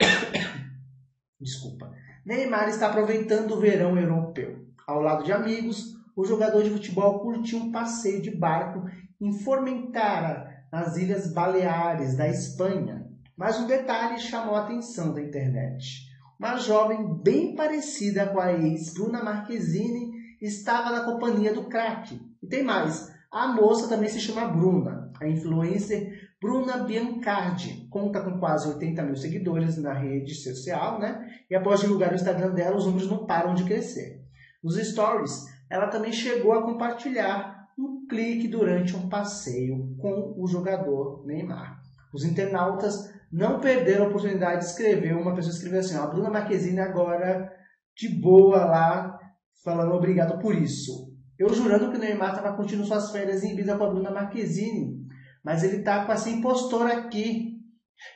Desculpa. 1.38 1.92
Neymar 2.24 2.70
está 2.70 2.86
aproveitando 2.86 3.52
o 3.52 3.60
verão 3.60 3.98
europeu. 3.98 4.64
Ao 4.86 5.02
lado 5.02 5.24
de 5.24 5.32
amigos, 5.32 5.92
o 6.16 6.24
jogador 6.24 6.62
de 6.62 6.70
futebol 6.70 7.20
curtiu 7.20 7.58
um 7.58 7.72
passeio 7.72 8.20
de 8.20 8.30
barco 8.30 8.84
em 9.20 9.32
Formentara, 9.32 10.64
nas 10.70 10.96
Ilhas 10.96 11.32
Baleares, 11.32 12.16
da 12.16 12.28
Espanha. 12.28 13.06
Mas 13.36 13.58
um 13.58 13.66
detalhe 13.66 14.18
chamou 14.18 14.54
a 14.54 14.64
atenção 14.64 15.12
da 15.12 15.22
internet. 15.22 16.10
Uma 16.38 16.58
jovem 16.58 17.14
bem 17.22 17.54
parecida 17.54 18.26
com 18.26 18.40
a 18.40 18.52
ex 18.52 18.94
Bruna 18.94 19.22
Marquezine 19.22 20.12
estava 20.40 20.90
na 20.90 21.04
companhia 21.04 21.54
do 21.54 21.64
crack. 21.64 22.20
E 22.42 22.46
tem 22.46 22.64
mais, 22.64 23.12
a 23.30 23.48
moça 23.48 23.88
também 23.88 24.08
se 24.08 24.20
chama 24.20 24.48
Bruna. 24.48 25.12
A 25.20 25.28
influencer 25.28 26.32
Bruna 26.40 26.78
Biancardi 26.78 27.86
conta 27.88 28.20
com 28.20 28.40
quase 28.40 28.66
80 28.66 29.02
mil 29.04 29.16
seguidores 29.16 29.76
na 29.76 29.92
rede 29.92 30.34
social, 30.34 30.98
né? 30.98 31.30
E 31.48 31.54
após 31.54 31.80
divulgar 31.80 32.10
o 32.10 32.16
Instagram 32.16 32.52
dela, 32.52 32.76
os 32.76 32.86
números 32.86 33.08
não 33.08 33.24
param 33.24 33.54
de 33.54 33.62
crescer. 33.62 34.20
Nos 34.62 34.76
stories, 34.76 35.44
ela 35.72 35.86
também 35.86 36.12
chegou 36.12 36.52
a 36.52 36.62
compartilhar 36.62 37.66
um 37.78 38.06
clique 38.06 38.46
durante 38.46 38.94
um 38.94 39.08
passeio 39.08 39.96
com 39.96 40.34
o 40.36 40.46
jogador 40.46 41.24
Neymar. 41.26 41.80
Os 42.12 42.26
internautas 42.26 43.10
não 43.32 43.58
perderam 43.58 44.04
a 44.04 44.08
oportunidade 44.08 44.60
de 44.60 44.66
escrever. 44.66 45.16
Uma 45.16 45.34
pessoa 45.34 45.54
escreveu 45.54 45.80
assim: 45.80 45.96
ó, 45.96 46.02
a 46.02 46.06
Bruna 46.08 46.28
Marquezine 46.28 46.78
agora 46.78 47.50
de 47.96 48.06
boa 48.20 48.66
lá, 48.66 49.18
falando 49.64 49.94
obrigado 49.94 50.38
por 50.42 50.54
isso. 50.54 51.10
Eu 51.38 51.54
jurando 51.54 51.90
que 51.90 51.96
o 51.96 52.00
Neymar 52.00 52.34
estava 52.34 52.54
curtindo 52.54 52.84
suas 52.84 53.10
férias 53.10 53.42
em 53.42 53.56
vida 53.56 53.74
com 53.78 53.84
a 53.84 53.88
Bruna 53.88 54.10
Marquezine, 54.10 55.06
mas 55.42 55.64
ele 55.64 55.82
tá 55.82 56.04
com 56.04 56.12
essa 56.12 56.28
impostora 56.28 56.98
aqui. 56.98 57.50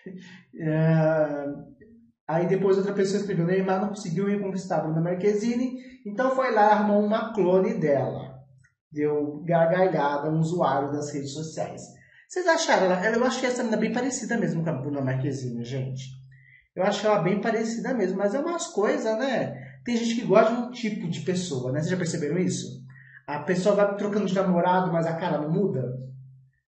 É... 0.59 1.45
Aí 2.29 2.49
depois 2.49 2.77
outra 2.77 2.93
pessoa 2.93 3.21
escreveu: 3.21 3.47
Neymar 3.47 3.81
não 3.81 3.89
conseguiu 3.91 4.27
reconquistar 4.27 4.79
a 4.79 4.83
Bruna 4.83 5.01
Marquezine, 5.01 5.79
então 6.05 6.35
foi 6.35 6.53
lá 6.53 6.73
arrumou 6.73 7.05
uma 7.05 7.33
clone 7.33 7.75
dela. 7.75 8.37
Deu 8.91 9.43
gargalhada 9.45 10.31
um 10.31 10.41
usuário 10.41 10.91
das 10.91 11.13
redes 11.13 11.33
sociais. 11.33 11.83
Vocês 12.29 12.47
acharam 12.47 12.87
ela? 12.87 13.05
Eu 13.05 13.31
que 13.31 13.47
essa 13.47 13.63
menina 13.63 13.77
é 13.77 13.81
bem 13.81 13.93
parecida 13.93 14.37
mesmo 14.37 14.65
com 14.65 14.71
a 14.71 14.73
Bruna 14.73 15.01
Marquezine, 15.01 15.65
gente. 15.65 16.05
Eu 16.75 16.83
acho 16.83 17.07
ela 17.07 17.23
bem 17.23 17.41
parecida 17.41 17.95
mesmo, 17.95 18.19
mas 18.19 18.35
é 18.35 18.41
umas 18.41 18.67
coisas, 18.67 19.17
né? 19.19 19.55
Tem 19.85 19.97
gente 19.97 20.17
que 20.17 20.27
gosta 20.27 20.55
de 20.55 20.61
um 20.63 20.71
tipo 20.71 21.09
de 21.09 21.21
pessoa, 21.21 21.71
né? 21.71 21.79
Vocês 21.79 21.91
já 21.91 21.97
perceberam 21.97 22.39
isso? 22.39 22.85
A 23.27 23.39
pessoa 23.41 23.77
vai 23.77 23.97
trocando 23.97 24.27
de 24.27 24.35
namorado, 24.35 24.93
mas 24.93 25.07
a 25.07 25.15
cara 25.15 25.39
não 25.39 25.51
muda? 25.51 25.97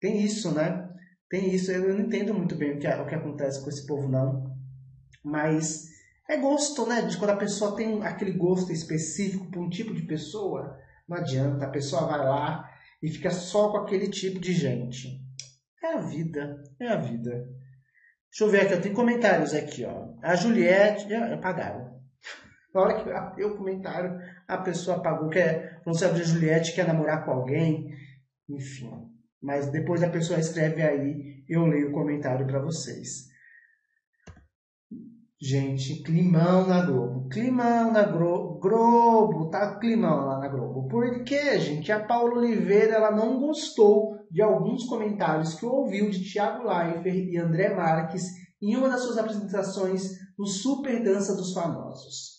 Tem 0.01 0.23
isso, 0.23 0.53
né? 0.55 0.89
Tem 1.29 1.53
isso. 1.55 1.73
Eu 1.73 1.95
não 1.95 2.01
entendo 2.01 2.35
muito 2.35 2.55
bem 2.55 2.77
o 2.77 2.79
que, 2.79 2.87
o 2.87 3.07
que 3.07 3.15
acontece 3.15 3.63
com 3.63 3.69
esse 3.69 3.87
povo, 3.87 4.09
não. 4.09 4.58
Mas 5.25 5.89
é 6.29 6.37
gosto, 6.37 6.87
né? 6.87 7.03
De 7.03 7.17
quando 7.17 7.31
a 7.31 7.37
pessoa 7.37 7.77
tem 7.77 8.03
aquele 8.05 8.33
gosto 8.33 8.73
específico 8.73 9.51
para 9.51 9.61
um 9.61 9.69
tipo 9.69 9.95
de 9.95 10.03
pessoa, 10.03 10.79
não 11.09 11.17
adianta. 11.17 11.65
A 11.65 11.71
pessoa 11.71 12.07
vai 12.07 12.19
lá 12.19 12.71
e 13.03 13.09
fica 13.09 13.31
só 13.31 13.71
com 13.71 13.79
aquele 13.79 14.09
tipo 14.09 14.39
de 14.39 14.53
gente. 14.53 15.21
É 15.83 15.95
a 15.95 16.01
vida, 16.01 16.63
é 16.81 16.89
a 16.89 16.97
vida. 16.97 17.31
Deixa 18.31 18.45
eu 18.45 18.51
ver 18.51 18.61
aqui, 18.61 18.83
tem 18.83 18.93
comentários 18.93 19.55
aqui, 19.55 19.85
ó. 19.85 20.15
A 20.23 20.35
Juliette, 20.35 21.13
apagaram. 21.15 21.99
Na 22.75 22.81
hora 22.83 23.03
que 23.03 23.11
abriu 23.11 23.49
o 23.49 23.57
comentário, 23.57 24.21
a 24.47 24.59
pessoa 24.59 24.99
apagou, 24.99 25.31
quer, 25.31 25.81
não 25.87 25.95
sabe 25.95 26.21
a 26.21 26.25
Juliette 26.25 26.75
quer 26.75 26.87
namorar 26.87 27.25
com 27.25 27.31
alguém, 27.31 27.89
enfim. 28.49 28.91
Mas 29.41 29.71
depois 29.71 30.03
a 30.03 30.11
pessoa 30.11 30.39
escreve 30.39 30.83
aí, 30.83 31.45
eu 31.49 31.65
leio 31.65 31.89
o 31.89 31.93
comentário 31.93 32.47
para 32.47 32.61
vocês. 32.61 33.28
Gente, 35.41 36.03
climão 36.03 36.67
na 36.67 36.85
Globo. 36.85 37.29
Climão 37.29 37.93
na 37.93 38.03
Gro 38.03 38.59
Globo. 38.61 39.49
Tá 39.51 39.79
climão 39.79 40.27
lá 40.27 40.41
na 40.41 40.49
Globo. 40.49 40.89
Por 40.89 41.23
quê, 41.23 41.61
gente? 41.61 41.93
A 41.93 42.05
Paula 42.05 42.39
Oliveira 42.39 42.95
ela 42.95 43.13
não 43.13 43.39
gostou 43.39 44.17
de 44.29 44.43
alguns 44.43 44.83
comentários 44.87 45.55
que 45.55 45.65
ouviu 45.65 46.11
de 46.11 46.29
Thiago 46.29 46.65
Leifert 46.65 47.29
e 47.31 47.39
André 47.39 47.73
Marques 47.73 48.25
em 48.61 48.75
uma 48.75 48.89
das 48.89 49.03
suas 49.03 49.17
apresentações 49.17 50.11
no 50.37 50.45
Super 50.45 51.05
Dança 51.05 51.37
dos 51.37 51.53
Famosos. 51.53 52.39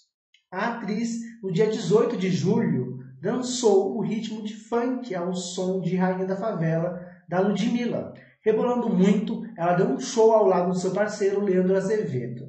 A 0.51 0.73
atriz, 0.73 1.19
no 1.41 1.53
dia 1.53 1.69
18 1.69 2.17
de 2.17 2.29
julho, 2.29 2.97
dançou 3.21 3.95
o 3.95 4.01
ritmo 4.01 4.43
de 4.43 4.55
funk 4.55 5.15
ao 5.15 5.33
som 5.33 5.79
de 5.79 5.95
Rainha 5.95 6.25
da 6.25 6.35
Favela, 6.35 6.99
da 7.29 7.39
Ludmilla. 7.39 8.13
Rebolando 8.43 8.89
muito, 8.89 9.41
ela 9.57 9.75
deu 9.75 9.87
um 9.87 9.99
show 10.01 10.33
ao 10.33 10.45
lado 10.45 10.71
do 10.71 10.77
seu 10.77 10.91
parceiro 10.91 11.39
Leandro 11.39 11.77
Azevedo. 11.77 12.48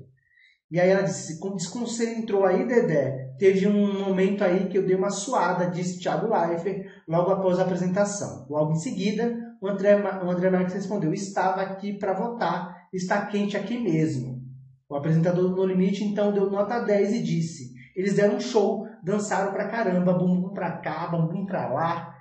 E 0.70 0.78
aí 0.78 0.88
ela 0.88 1.02
disse, 1.02 1.40
quando 1.40 1.58
você 1.88 2.14
entrou 2.14 2.44
aí, 2.44 2.64
Dedé, 2.64 3.34
teve 3.38 3.66
um 3.66 4.06
momento 4.06 4.44
aí 4.44 4.68
que 4.68 4.78
eu 4.78 4.86
dei 4.86 4.94
uma 4.94 5.10
suada, 5.10 5.68
disse 5.68 5.98
Thiago 5.98 6.28
Leifert, 6.28 6.86
logo 7.08 7.32
após 7.32 7.58
a 7.58 7.62
apresentação. 7.62 8.46
Logo 8.48 8.72
em 8.72 8.76
seguida, 8.76 9.36
o 9.60 9.66
André, 9.66 9.96
o 9.96 10.30
André 10.30 10.48
Marques 10.48 10.74
respondeu, 10.74 11.12
estava 11.12 11.60
aqui 11.60 11.94
para 11.94 12.12
votar, 12.12 12.86
está 12.92 13.26
quente 13.26 13.56
aqui 13.56 13.76
mesmo. 13.78 14.40
O 14.88 14.94
apresentador 14.94 15.48
do 15.48 15.56
No 15.56 15.66
Limite 15.66 16.04
então 16.04 16.32
deu 16.32 16.48
nota 16.48 16.78
10 16.78 17.14
e 17.14 17.22
disse, 17.22 17.74
eles 17.96 18.14
deram 18.14 18.36
um 18.36 18.40
show, 18.40 18.86
dançaram 19.02 19.52
pra 19.52 19.68
caramba, 19.68 20.14
bumbum 20.14 20.54
pra 20.54 20.78
cá, 20.78 21.08
bumbum 21.08 21.46
pra 21.46 21.68
lá. 21.68 22.14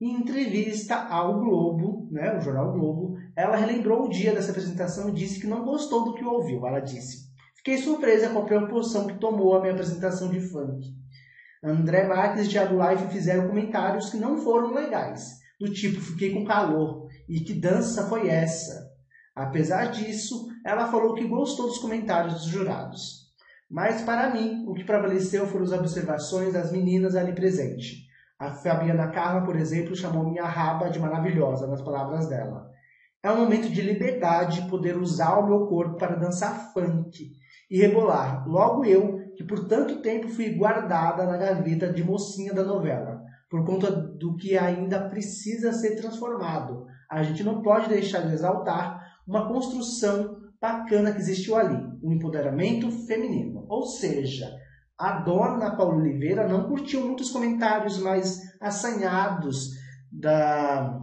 Em 0.00 0.14
entrevista 0.14 0.94
ao 0.94 1.40
Globo, 1.40 2.08
né, 2.12 2.36
o 2.36 2.40
jornal 2.40 2.72
Globo, 2.72 3.16
ela 3.34 3.56
relembrou 3.56 4.04
o 4.04 4.08
dia 4.08 4.32
dessa 4.32 4.52
apresentação 4.52 5.08
e 5.08 5.12
disse 5.12 5.40
que 5.40 5.46
não 5.48 5.64
gostou 5.64 6.04
do 6.04 6.14
que 6.14 6.24
ouviu. 6.24 6.64
Ela 6.64 6.78
disse, 6.78 7.27
Fiquei 7.58 7.76
surpresa 7.78 8.28
com 8.30 8.38
a 8.38 8.44
proporção 8.44 9.08
que 9.08 9.18
tomou 9.18 9.54
a 9.54 9.60
minha 9.60 9.72
apresentação 9.72 10.30
de 10.30 10.40
funk. 10.40 10.86
André 11.62 12.06
Marques 12.06 12.46
e 12.46 12.50
Thiago 12.50 12.76
Life 12.80 13.12
fizeram 13.12 13.48
comentários 13.48 14.10
que 14.10 14.16
não 14.16 14.38
foram 14.38 14.72
legais, 14.72 15.38
do 15.58 15.68
tipo 15.72 16.00
fiquei 16.00 16.32
com 16.32 16.44
calor 16.44 17.08
e 17.28 17.40
que 17.40 17.52
dança 17.52 18.06
foi 18.06 18.28
essa. 18.28 18.88
Apesar 19.34 19.86
disso, 19.86 20.46
ela 20.64 20.86
falou 20.86 21.14
que 21.14 21.26
gostou 21.26 21.66
dos 21.66 21.78
comentários 21.78 22.34
dos 22.34 22.44
jurados. 22.44 23.28
Mas 23.68 24.02
para 24.02 24.32
mim, 24.32 24.64
o 24.66 24.72
que 24.72 24.84
prevaleceu 24.84 25.46
foram 25.48 25.64
as 25.64 25.72
observações 25.72 26.52
das 26.52 26.70
meninas 26.70 27.16
ali 27.16 27.34
presentes. 27.34 28.06
A 28.38 28.52
Fabiana 28.52 29.08
Carla, 29.08 29.44
por 29.44 29.56
exemplo, 29.56 29.96
chamou 29.96 30.30
minha 30.30 30.44
raba 30.44 30.88
de 30.88 31.00
maravilhosa, 31.00 31.66
nas 31.66 31.82
palavras 31.82 32.28
dela. 32.28 32.70
É 33.20 33.30
um 33.32 33.40
momento 33.40 33.68
de 33.68 33.82
liberdade 33.82 34.68
poder 34.70 34.96
usar 34.96 35.38
o 35.38 35.46
meu 35.46 35.66
corpo 35.66 35.98
para 35.98 36.14
dançar 36.14 36.72
funk 36.72 37.32
e 37.70 37.78
rebolar. 37.78 38.46
Logo 38.48 38.84
eu, 38.84 39.18
que 39.36 39.44
por 39.44 39.66
tanto 39.66 40.00
tempo 40.00 40.28
fui 40.28 40.50
guardada 40.50 41.24
na 41.24 41.36
gaveta 41.36 41.92
de 41.92 42.02
mocinha 42.02 42.52
da 42.54 42.64
novela, 42.64 43.20
por 43.50 43.64
conta 43.64 43.90
do 43.90 44.36
que 44.36 44.56
ainda 44.56 45.08
precisa 45.08 45.72
ser 45.72 45.96
transformado. 45.96 46.86
A 47.10 47.22
gente 47.22 47.42
não 47.42 47.62
pode 47.62 47.88
deixar 47.88 48.20
de 48.20 48.32
exaltar 48.32 49.00
uma 49.26 49.46
construção 49.46 50.38
bacana 50.60 51.12
que 51.12 51.18
existiu 51.18 51.56
ali, 51.56 51.76
o 52.02 52.08
um 52.08 52.12
empoderamento 52.12 52.90
feminino. 53.06 53.64
Ou 53.68 53.86
seja, 53.86 54.50
a 54.98 55.20
dona 55.20 55.76
Paula 55.76 55.96
Oliveira 55.96 56.48
não 56.48 56.66
curtiu 56.66 57.06
muitos 57.06 57.30
comentários 57.30 57.98
mais 57.98 58.40
assanhados 58.60 59.70
da, 60.10 60.98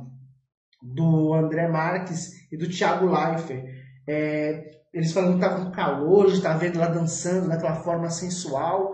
do 0.82 1.34
André 1.34 1.68
Marques 1.68 2.52
e 2.52 2.58
do 2.58 2.68
Thiago 2.68 3.06
Leifert. 3.06 3.64
É, 4.08 4.64
eles 4.94 5.12
falando 5.12 5.38
que 5.38 5.44
estavam 5.44 5.66
com 5.66 5.72
calor, 5.72 6.28
estava 6.28 6.60
vendo 6.60 6.82
ela 6.82 6.94
dançando 6.94 7.50
daquela 7.50 7.76
forma 7.76 8.10
sensual. 8.10 8.94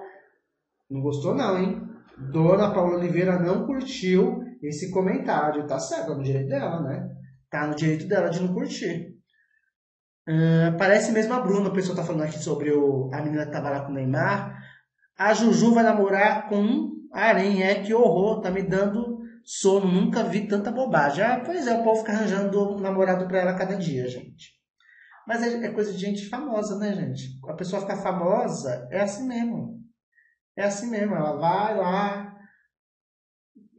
Não 0.89 1.01
gostou 1.01 1.35
não, 1.35 1.57
hein? 1.57 1.81
Dona 2.17 2.73
Paula 2.73 2.97
Oliveira 2.97 3.39
não 3.39 3.65
curtiu 3.65 4.39
esse 4.61 4.91
comentário. 4.91 5.67
Tá 5.67 5.79
certo, 5.79 6.07
tá 6.07 6.15
no 6.15 6.23
direito 6.23 6.49
dela, 6.49 6.81
né? 6.81 7.09
Tá 7.49 7.67
no 7.67 7.75
direito 7.75 8.07
dela 8.07 8.29
de 8.29 8.41
não 8.41 8.53
curtir. 8.53 9.15
Uh, 10.27 10.77
parece 10.77 11.11
mesmo 11.11 11.33
a 11.33 11.39
Bruna, 11.39 11.69
o 11.69 11.73
pessoal 11.73 11.95
tá 11.95 12.03
falando 12.03 12.23
aqui 12.23 12.37
sobre 12.37 12.71
o, 12.71 13.09
a 13.13 13.21
menina 13.21 13.45
que 13.45 13.51
tava 13.51 13.69
lá 13.69 13.81
com 13.81 13.91
o 13.91 13.95
Neymar. 13.95 14.55
A 15.17 15.33
Juju 15.33 15.73
vai 15.73 15.83
namorar 15.83 16.47
com 16.47 16.61
um 16.61 16.91
harém, 17.11 17.63
é 17.63 17.83
que 17.83 17.93
horror, 17.93 18.41
tá 18.41 18.49
me 18.49 18.61
dando 18.61 19.19
sono, 19.43 19.91
nunca 19.91 20.23
vi 20.23 20.47
tanta 20.47 20.71
bobagem. 20.71 21.23
Ah, 21.23 21.41
pois 21.43 21.67
é, 21.67 21.73
o 21.73 21.83
povo 21.83 21.99
fica 21.99 22.13
arranjando 22.13 22.79
namorado 22.79 23.27
pra 23.27 23.39
ela 23.39 23.53
cada 23.53 23.75
dia, 23.75 24.07
gente. 24.07 24.60
Mas 25.27 25.43
é, 25.43 25.65
é 25.65 25.71
coisa 25.71 25.91
de 25.93 25.99
gente 25.99 26.27
famosa, 26.27 26.77
né, 26.77 26.93
gente? 26.93 27.39
A 27.47 27.53
pessoa 27.53 27.81
ficar 27.81 27.97
famosa 27.97 28.87
é 28.91 29.01
assim 29.01 29.27
mesmo. 29.27 29.79
É 30.57 30.63
assim 30.63 30.89
mesmo. 30.89 31.15
Ela 31.15 31.37
vai 31.37 31.77
lá, 31.77 32.31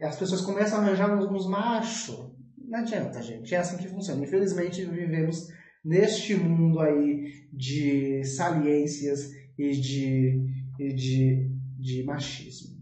as 0.01 0.17
pessoas 0.17 0.41
começam 0.41 0.79
a 0.79 0.83
arranjar 0.83 1.17
uns, 1.17 1.25
uns 1.27 1.49
machos. 1.49 2.33
Não 2.59 2.81
adianta, 2.81 3.23
gente. 3.23 3.55
É 3.55 3.59
assim 3.59 3.77
que 3.77 3.89
funciona. 3.89 4.25
Infelizmente, 4.25 4.85
vivemos 4.85 5.49
neste 5.85 6.35
mundo 6.35 6.81
aí 6.81 7.49
de 7.53 8.25
saliências 8.25 9.31
e 9.59 9.73
de, 9.73 10.47
e 10.79 10.93
de, 10.93 11.51
de 11.79 12.05
machismo. 12.05 12.73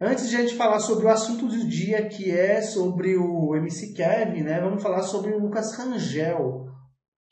Antes 0.00 0.28
de 0.28 0.36
a 0.36 0.40
gente 0.40 0.56
falar 0.56 0.80
sobre 0.80 1.06
o 1.06 1.08
assunto 1.08 1.46
do 1.46 1.68
dia, 1.68 2.08
que 2.08 2.30
é 2.30 2.60
sobre 2.60 3.16
o 3.16 3.54
MC 3.54 3.92
Kevin, 3.92 4.42
né, 4.42 4.60
vamos 4.60 4.82
falar 4.82 5.02
sobre 5.02 5.32
o 5.32 5.38
Lucas 5.38 5.76
Rangel, 5.76 6.66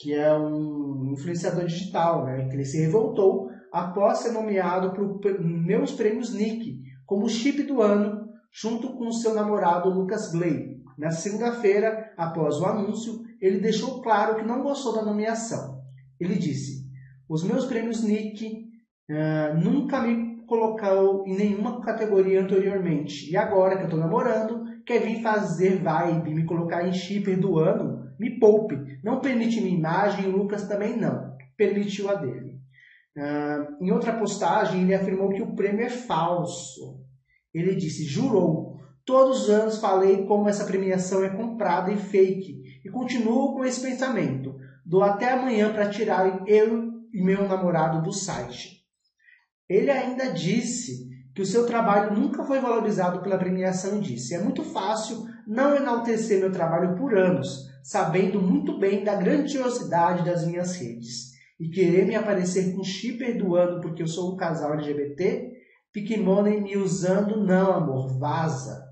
que 0.01 0.15
é 0.15 0.35
um 0.35 1.13
influenciador 1.13 1.67
digital, 1.67 2.25
né? 2.25 2.49
Que 2.49 2.57
ele 2.57 2.65
se 2.65 2.81
revoltou 2.81 3.51
após 3.71 4.19
ser 4.19 4.33
nomeado 4.33 4.93
para 5.21 5.39
meus 5.39 5.93
prêmios 5.93 6.33
Nick 6.33 6.81
como 7.05 7.29
chip 7.29 7.63
do 7.65 7.83
ano, 7.83 8.31
junto 8.51 8.95
com 8.95 9.13
seu 9.13 9.35
namorado 9.35 9.91
Lucas 9.91 10.33
Gley. 10.33 10.81
Na 10.97 11.11
segunda-feira, 11.11 12.13
após 12.17 12.57
o 12.57 12.65
anúncio, 12.65 13.21
ele 13.41 13.59
deixou 13.59 14.01
claro 14.01 14.37
que 14.37 14.47
não 14.47 14.63
gostou 14.63 14.95
da 14.95 15.05
nomeação. 15.05 15.83
Ele 16.19 16.35
disse: 16.37 16.87
Os 17.29 17.45
meus 17.45 17.67
prêmios 17.67 18.03
Nick 18.03 18.47
uh, 19.11 19.59
nunca 19.63 20.01
me 20.01 20.47
colocou 20.47 21.27
em 21.27 21.37
nenhuma 21.37 21.83
categoria 21.83 22.41
anteriormente. 22.41 23.31
E 23.31 23.37
agora 23.37 23.77
que 23.77 23.83
eu 23.83 23.87
estou 23.87 24.01
namorando, 24.01 24.65
quer 24.87 25.01
vir 25.01 25.23
fazer 25.23 25.83
vibe, 25.83 26.35
me 26.35 26.47
colocar 26.47 26.89
em 26.89 26.93
shipper 26.93 27.39
do 27.39 27.59
ano? 27.59 28.00
Me 28.21 28.39
poupe. 28.39 28.77
Não 29.03 29.19
permite 29.19 29.63
minha 29.63 29.75
imagem 29.75 30.27
e 30.27 30.31
Lucas 30.31 30.69
também 30.69 30.95
não. 30.95 31.35
Permitiu 31.57 32.11
a 32.11 32.17
dele. 32.17 32.61
Uh, 33.17 33.83
em 33.83 33.91
outra 33.91 34.13
postagem, 34.13 34.83
ele 34.83 34.95
afirmou 34.95 35.31
que 35.31 35.41
o 35.41 35.55
prêmio 35.55 35.87
é 35.87 35.89
falso. 35.89 37.01
Ele 37.55 37.75
disse: 37.75 38.05
jurou. 38.05 38.79
Todos 39.07 39.45
os 39.45 39.51
anos 39.51 39.79
falei 39.79 40.27
como 40.27 40.51
essa 40.51 40.67
premiação 40.67 41.25
é 41.25 41.31
comprada 41.31 41.91
e 41.91 41.97
fake. 41.97 42.61
E 42.85 42.91
continuo 42.91 43.55
com 43.55 43.65
esse 43.65 43.81
pensamento. 43.81 44.55
Dou 44.85 45.03
até 45.03 45.33
amanhã 45.33 45.73
para 45.73 45.89
tirar 45.89 46.47
eu 46.47 46.93
e 47.15 47.25
meu 47.25 47.49
namorado 47.49 48.03
do 48.03 48.13
site. 48.13 48.81
Ele 49.67 49.91
ainda 49.91 50.31
disse 50.31 51.09
que 51.35 51.41
o 51.41 51.47
seu 51.47 51.65
trabalho 51.65 52.15
nunca 52.15 52.45
foi 52.45 52.61
valorizado 52.61 53.23
pela 53.23 53.39
premiação 53.39 53.97
e 53.97 54.01
disse: 54.03 54.35
é 54.35 54.43
muito 54.43 54.63
fácil 54.63 55.25
não 55.47 55.75
enaltecer 55.75 56.39
meu 56.39 56.53
trabalho 56.53 56.97
por 56.97 57.17
anos, 57.17 57.70
sabendo 57.83 58.41
muito 58.41 58.79
bem 58.79 59.05
da 59.05 59.15
grandiosidade 59.15 60.25
das 60.25 60.47
minhas 60.47 60.77
redes. 60.77 61.31
E 61.59 61.69
querer 61.69 62.07
me 62.07 62.15
aparecer 62.15 62.75
com 62.75 62.83
shipper 62.83 63.37
do 63.37 63.55
ano 63.55 63.81
porque 63.81 64.03
eu 64.03 64.07
sou 64.07 64.33
um 64.33 64.37
casal 64.37 64.75
LGBT? 64.75 65.51
Pikmoney 65.93 66.61
me 66.61 66.77
usando, 66.77 67.45
não, 67.45 67.73
amor, 67.73 68.19
vaza. 68.19 68.83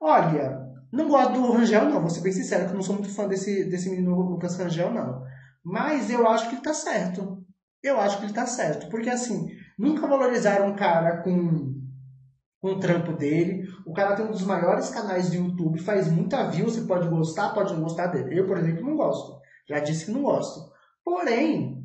Olha, 0.00 0.66
não 0.92 1.08
gosto 1.08 1.34
do 1.34 1.52
Rangel, 1.52 1.86
não, 1.86 2.00
vou 2.00 2.10
ser 2.10 2.20
bem 2.20 2.32
sincero, 2.32 2.66
que 2.66 2.70
eu 2.70 2.76
não 2.76 2.82
sou 2.82 2.96
muito 2.96 3.14
fã 3.14 3.26
desse, 3.26 3.64
desse 3.64 3.88
menino 3.88 4.14
Lucas 4.14 4.56
Rangel, 4.56 4.92
não. 4.92 5.22
Mas 5.64 6.10
eu 6.10 6.26
acho 6.28 6.48
que 6.48 6.56
ele 6.56 6.62
tá 6.62 6.74
certo. 6.74 7.44
Eu 7.82 8.00
acho 8.00 8.18
que 8.18 8.24
ele 8.24 8.32
tá 8.32 8.46
certo. 8.46 8.88
Porque 8.88 9.10
assim, 9.10 9.48
nunca 9.78 10.06
valorizaram 10.06 10.68
um 10.68 10.76
cara 10.76 11.22
com, 11.22 11.74
com 12.66 12.72
o 12.72 12.80
trampo 12.80 13.12
dele. 13.12 13.68
O 13.86 13.92
cara 13.92 14.16
tem 14.16 14.26
um 14.26 14.32
dos 14.32 14.42
maiores 14.42 14.90
canais 14.90 15.30
do 15.30 15.36
YouTube, 15.36 15.78
faz 15.78 16.10
muita 16.10 16.48
view, 16.50 16.68
você 16.68 16.80
pode 16.80 17.08
gostar, 17.08 17.54
pode 17.54 17.72
não 17.72 17.82
gostar 17.82 18.08
dele. 18.08 18.36
Eu, 18.36 18.46
por 18.46 18.58
exemplo, 18.58 18.84
não 18.84 18.96
gosto. 18.96 19.38
Já 19.68 19.78
disse 19.78 20.06
que 20.06 20.10
não 20.10 20.22
gosto. 20.22 20.68
Porém, 21.04 21.84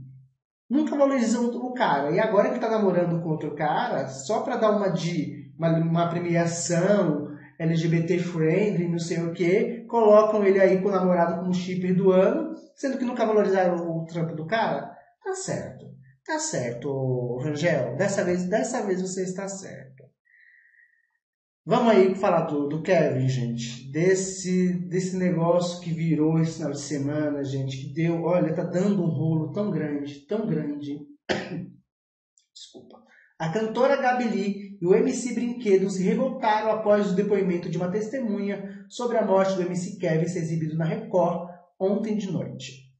nunca 0.68 0.98
valorizam 0.98 1.46
o 1.46 1.74
cara. 1.74 2.10
E 2.10 2.20
agora 2.20 2.50
que 2.50 2.60
tá 2.60 2.68
namorando 2.68 3.22
com 3.22 3.30
outro 3.30 3.54
cara, 3.54 4.08
só 4.08 4.42
pra 4.42 4.58
dar 4.58 4.72
uma 4.72 4.90
de 4.90 5.52
uma, 5.56 5.70
uma 5.78 6.10
premiação, 6.10 7.30
LGBT 7.60 8.18
friendly, 8.18 8.90
não 8.90 8.98
sei 8.98 9.20
o 9.20 9.34
que, 9.34 9.86
colocam 9.88 10.44
ele 10.44 10.60
aí 10.60 10.82
com 10.82 10.88
o 10.88 10.92
namorado 10.92 11.40
como 11.40 11.54
shipper 11.54 11.96
do 11.96 12.12
ano, 12.12 12.56
sendo 12.76 12.98
que 12.98 13.06
nunca 13.06 13.24
valorizaram 13.24 13.76
o 13.76 14.06
trampo 14.08 14.36
do 14.36 14.48
cara. 14.48 14.98
Tá 15.24 15.36
certo. 15.36 15.86
Tá 16.26 16.40
certo, 16.40 17.38
Rangel. 17.38 17.96
Dessa 17.98 18.24
vez, 18.24 18.46
dessa 18.46 18.82
vez 18.82 19.00
você 19.00 19.24
está 19.24 19.48
certo. 19.48 20.01
Vamos 21.64 21.94
aí 21.94 22.16
falar 22.16 22.42
do, 22.42 22.68
do 22.68 22.82
Kevin, 22.82 23.30
gente. 23.30 23.92
Desse, 23.92 24.74
desse 24.88 25.16
negócio 25.16 25.80
que 25.80 25.92
virou 25.92 26.40
esse 26.40 26.56
final 26.56 26.72
de 26.72 26.82
semana, 26.82 27.44
gente. 27.44 27.78
Que 27.78 27.94
deu, 27.94 28.24
olha, 28.24 28.56
tá 28.56 28.64
dando 28.64 29.04
um 29.04 29.10
rolo 29.10 29.52
tão 29.54 29.70
grande, 29.70 30.26
tão 30.26 30.48
grande. 30.48 31.00
Desculpa. 32.52 33.00
A 33.38 33.50
cantora 33.50 33.96
Gabi 33.96 34.24
Lee 34.24 34.78
e 34.82 34.88
o 34.88 34.96
MC 34.96 35.34
Brinquedo 35.34 35.88
se 35.92 36.02
revoltaram 36.02 36.72
após 36.72 37.12
o 37.12 37.16
depoimento 37.16 37.70
de 37.70 37.78
uma 37.78 37.92
testemunha 37.92 38.86
sobre 38.90 39.18
a 39.18 39.26
morte 39.26 39.56
do 39.56 39.62
MC 39.62 39.98
Kevin 40.00 40.28
ser 40.28 40.40
exibido 40.40 40.76
na 40.76 40.86
Record 40.86 41.48
ontem 41.80 42.18
de 42.18 42.32
noite. 42.32 42.92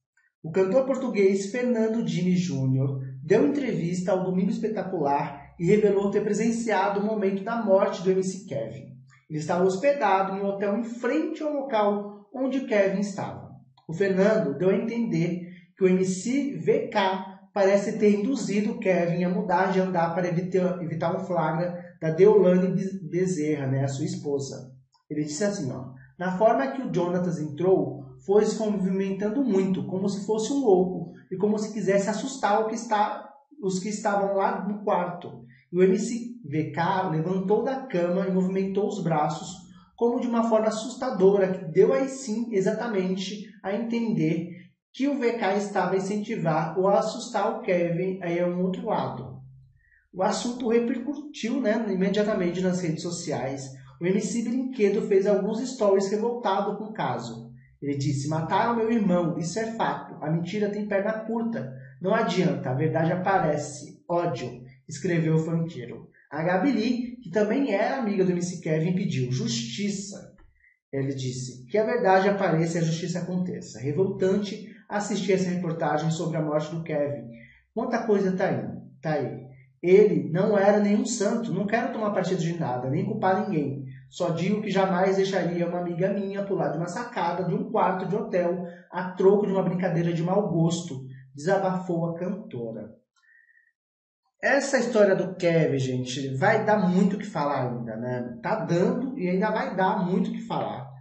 O 0.44 0.52
cantor 0.52 0.86
português 0.86 1.48
Fernando 1.52 2.04
Dini 2.04 2.36
Júnior 2.36 3.00
deu 3.24 3.48
entrevista 3.48 4.12
ao 4.12 4.24
Domingo 4.24 4.52
Espetacular 4.52 5.41
e 5.62 5.66
revelou 5.68 6.10
ter 6.10 6.24
presenciado 6.24 7.00
o 7.00 7.06
momento 7.06 7.44
da 7.44 7.64
morte 7.64 8.02
do 8.02 8.10
MC 8.10 8.48
Kevin. 8.48 8.96
Ele 9.30 9.38
estava 9.38 9.64
hospedado 9.64 10.36
em 10.36 10.42
um 10.42 10.48
hotel 10.48 10.76
em 10.76 10.84
frente 10.84 11.44
ao 11.44 11.54
local 11.54 12.28
onde 12.34 12.58
o 12.58 12.66
Kevin 12.66 13.02
estava. 13.02 13.52
O 13.88 13.94
Fernando 13.94 14.58
deu 14.58 14.72
a 14.72 14.76
entender 14.76 15.52
que 15.78 15.84
o 15.84 15.88
MC 15.88 16.58
VK 16.58 16.96
parece 17.54 18.00
ter 18.00 18.22
induzido 18.22 18.80
Kevin 18.80 19.24
a 19.24 19.30
mudar 19.30 19.72
de 19.72 19.80
andar 19.80 20.16
para 20.16 20.30
evitar, 20.30 20.82
evitar 20.82 21.16
um 21.16 21.24
flagra 21.28 21.80
da 22.02 22.10
Deolane 22.10 22.74
Bezerra, 23.04 23.68
né, 23.68 23.84
a 23.84 23.88
sua 23.88 24.06
esposa. 24.06 24.72
Ele 25.08 25.26
disse 25.26 25.44
assim, 25.44 25.72
ó, 25.72 25.92
na 26.18 26.40
forma 26.40 26.72
que 26.72 26.82
o 26.82 26.92
Jonatas 26.92 27.40
entrou, 27.40 28.04
foi 28.26 28.46
se 28.46 28.58
movimentando 28.58 29.44
muito, 29.44 29.86
como 29.86 30.10
se 30.10 30.26
fosse 30.26 30.52
um 30.52 30.66
louco, 30.66 31.12
e 31.32 31.38
como 31.38 31.60
se 31.60 31.72
quisesse 31.72 32.10
assustar 32.10 32.66
que 32.66 32.74
está, 32.74 33.30
os 33.62 33.78
que 33.78 33.90
estavam 33.90 34.34
lá 34.34 34.68
no 34.68 34.84
quarto. 34.84 35.51
E 35.72 35.78
o 35.78 35.84
MCVK 35.84 37.12
levantou 37.12 37.64
da 37.64 37.88
cama 37.88 38.28
e 38.28 38.32
movimentou 38.32 38.88
os 38.88 39.02
braços, 39.02 39.56
como 39.96 40.20
de 40.20 40.28
uma 40.28 40.50
forma 40.50 40.68
assustadora, 40.68 41.52
que 41.52 41.66
deu 41.72 41.94
aí 41.94 42.10
sim 42.10 42.50
exatamente 42.52 43.46
a 43.64 43.74
entender 43.74 44.50
que 44.94 45.08
o 45.08 45.18
VK 45.18 45.58
estava 45.58 45.94
a 45.94 45.98
incentivar 45.98 46.78
ou 46.78 46.88
a 46.88 47.00
assustar 47.00 47.56
o 47.56 47.62
Kevin 47.62 48.20
aí 48.22 48.40
a 48.40 48.48
um 48.48 48.62
outro 48.64 48.86
lado. 48.88 49.40
O 50.14 50.22
assunto 50.22 50.68
repercutiu 50.68 51.62
né, 51.62 51.86
imediatamente 51.88 52.60
nas 52.60 52.82
redes 52.82 53.02
sociais. 53.02 53.70
O 54.02 54.06
MC 54.06 54.44
Brinquedo 54.44 55.08
fez 55.08 55.26
alguns 55.26 55.62
stories 55.62 56.10
revoltado 56.10 56.78
com 56.78 56.86
o 56.86 56.94
caso. 56.94 57.50
Ele 57.82 57.98
disse: 57.98 58.28
Mataram 58.28 58.76
meu 58.76 58.92
irmão, 58.92 59.38
isso 59.38 59.58
é 59.58 59.72
fato. 59.74 60.22
A 60.22 60.30
mentira 60.30 60.70
tem 60.70 60.88
perna 60.88 61.14
curta. 61.26 61.74
Não 62.02 62.14
adianta, 62.14 62.72
a 62.72 62.74
verdade 62.74 63.12
aparece. 63.12 64.04
Ódio, 64.10 64.61
escreveu 64.88 65.36
o 65.36 65.40
funkeiro. 65.40 66.10
A 66.32 66.44
Gabi 66.44 66.72
Lee, 66.72 67.18
que 67.22 67.30
também 67.30 67.74
era 67.74 67.98
amiga 67.98 68.24
do 68.24 68.32
MC 68.32 68.62
Kevin, 68.62 68.96
pediu 68.96 69.32
justiça. 69.32 70.34
Ele 70.92 71.14
disse: 71.14 71.66
Que 71.68 71.78
a 71.78 71.86
verdade 71.86 72.30
apareça 72.30 72.78
e 72.78 72.82
a 72.82 72.84
justiça 72.84 73.20
aconteça. 73.20 73.80
Revoltante 73.80 74.68
assistir 74.90 75.34
essa 75.34 75.50
reportagem 75.50 76.12
sobre 76.12 76.38
a 76.38 76.42
morte 76.42 76.74
do 76.74 76.84
Kevin. 76.84 77.30
Quanta 77.74 78.06
coisa 78.06 78.36
tá 78.36 78.50
aí, 78.50 78.66
tá 79.02 79.14
aí. 79.14 79.52
Ele 79.82 80.30
não 80.32 80.58
era 80.58 80.80
nenhum 80.80 81.06
santo, 81.06 81.54
não 81.54 81.66
quero 81.66 81.92
tomar 81.92 82.12
partido 82.12 82.42
de 82.42 82.60
nada, 82.60 82.90
nem 82.90 83.06
culpar 83.06 83.50
ninguém. 83.50 83.86
Só 84.10 84.30
digo 84.30 84.62
que 84.62 84.70
jamais 84.70 85.16
deixaria 85.16 85.68
uma 85.68 85.80
amiga 85.80 86.14
minha 86.14 86.46
pular 86.46 86.70
de 86.70 86.78
uma 86.78 86.88
sacada 86.88 87.46
de 87.46 87.56
um 87.56 87.72
quarto 87.72 88.06
de 88.06 88.16
hotel 88.16 88.64
a 88.92 89.12
troco 89.12 89.48
de 89.48 89.54
uma 89.54 89.64
brincadeira 89.64 90.14
de 90.14 90.22
mau 90.22 90.50
gosto, 90.50 91.06
desabafou 91.34 92.06
a 92.06 92.20
cantora. 92.20 93.01
Essa 94.42 94.80
história 94.80 95.16
do 95.16 95.36
Kevin, 95.36 95.78
gente, 95.78 96.36
vai 96.38 96.66
dar 96.66 96.78
muito 96.78 97.16
o 97.16 97.20
que 97.20 97.28
falar 97.28 97.70
ainda, 97.70 97.96
né? 97.96 98.40
Tá 98.42 98.56
dando 98.56 99.18
e 99.18 99.30
ainda 99.30 99.52
vai 99.52 99.76
dar 99.76 100.04
muito 100.06 100.32
o 100.32 100.34
que 100.34 100.42
falar 100.42 100.92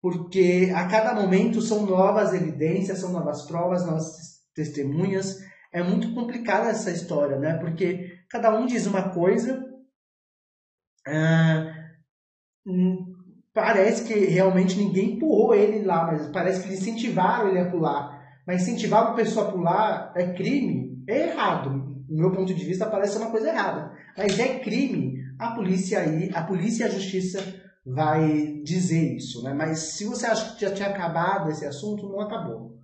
porque 0.00 0.72
a 0.74 0.86
cada 0.86 1.14
momento 1.14 1.60
são 1.60 1.84
novas 1.84 2.32
evidências, 2.32 2.98
são 2.98 3.12
novas 3.12 3.46
provas, 3.46 3.84
novas 3.84 4.38
testemunhas. 4.54 5.38
É 5.72 5.82
muito 5.82 6.14
complicada 6.14 6.70
essa 6.70 6.90
história, 6.90 7.38
né? 7.38 7.54
Porque 7.58 8.18
cada 8.30 8.56
um 8.56 8.66
diz 8.66 8.86
uma 8.86 9.10
coisa, 9.10 9.62
ah, 11.06 11.74
parece 13.52 14.04
que 14.04 14.14
realmente 14.26 14.78
ninguém 14.78 15.16
empurrou 15.16 15.54
ele 15.54 15.84
lá, 15.84 16.06
mas 16.06 16.28
parece 16.28 16.66
que 16.66 16.72
incentivaram 16.72 17.48
ele 17.48 17.60
a 17.60 17.70
pular. 17.70 18.18
Mas 18.46 18.62
incentivar 18.62 19.08
uma 19.08 19.16
pessoa 19.16 19.48
a 19.48 19.52
pular 19.52 20.12
é 20.16 20.32
crime, 20.32 21.04
é 21.06 21.28
errado. 21.28 21.87
Do 22.08 22.16
meu 22.16 22.32
ponto 22.32 22.54
de 22.54 22.64
vista, 22.64 22.86
parece 22.86 23.18
uma 23.18 23.30
coisa 23.30 23.48
errada. 23.48 23.92
Mas 24.16 24.38
é 24.38 24.58
crime. 24.60 25.18
A 25.38 25.50
polícia 25.50 26.00
aí, 26.00 26.30
a 26.34 26.42
polícia 26.42 26.84
e 26.84 26.86
a 26.86 26.90
justiça 26.90 27.38
vai 27.84 28.60
dizer 28.62 29.16
isso, 29.16 29.42
né? 29.42 29.52
Mas 29.54 29.78
se 29.78 30.04
você 30.04 30.26
acha 30.26 30.54
que 30.54 30.62
já 30.62 30.72
tinha 30.72 30.88
acabado 30.88 31.50
esse 31.50 31.64
assunto, 31.64 32.08
não 32.08 32.20
acabou. 32.20 32.76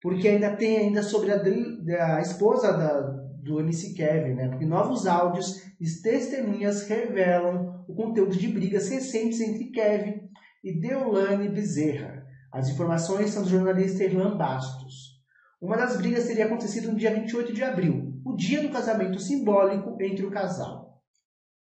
Porque 0.00 0.28
ainda 0.28 0.56
tem 0.56 0.78
ainda 0.78 1.02
sobre 1.02 1.30
a, 1.32 2.16
a 2.16 2.20
esposa 2.20 2.72
da, 2.72 3.00
do 3.42 3.60
MC 3.60 3.94
Kevin, 3.94 4.34
né? 4.34 4.48
Porque 4.48 4.64
novos 4.64 5.06
áudios 5.06 5.62
e 5.80 6.02
testemunhas 6.02 6.86
revelam 6.88 7.84
o 7.88 7.94
conteúdo 7.94 8.36
de 8.36 8.48
brigas 8.48 8.88
recentes 8.88 9.40
entre 9.40 9.70
Kevin 9.70 10.20
e 10.62 10.80
Deolane 10.80 11.48
Bezerra. 11.48 12.24
As 12.52 12.68
informações 12.68 13.30
são 13.30 13.42
do 13.42 13.48
jornalista 13.48 14.04
Irlan 14.04 14.36
Bastos. 14.36 15.20
Uma 15.60 15.76
das 15.76 15.96
brigas 15.96 16.26
teria 16.26 16.46
acontecido 16.46 16.90
no 16.90 16.98
dia 16.98 17.14
28 17.14 17.52
de 17.52 17.62
abril, 17.62 18.09
o 18.30 18.36
dia 18.36 18.62
do 18.62 18.70
casamento 18.70 19.18
simbólico 19.18 19.96
entre 20.00 20.24
o 20.24 20.30
casal. 20.30 21.00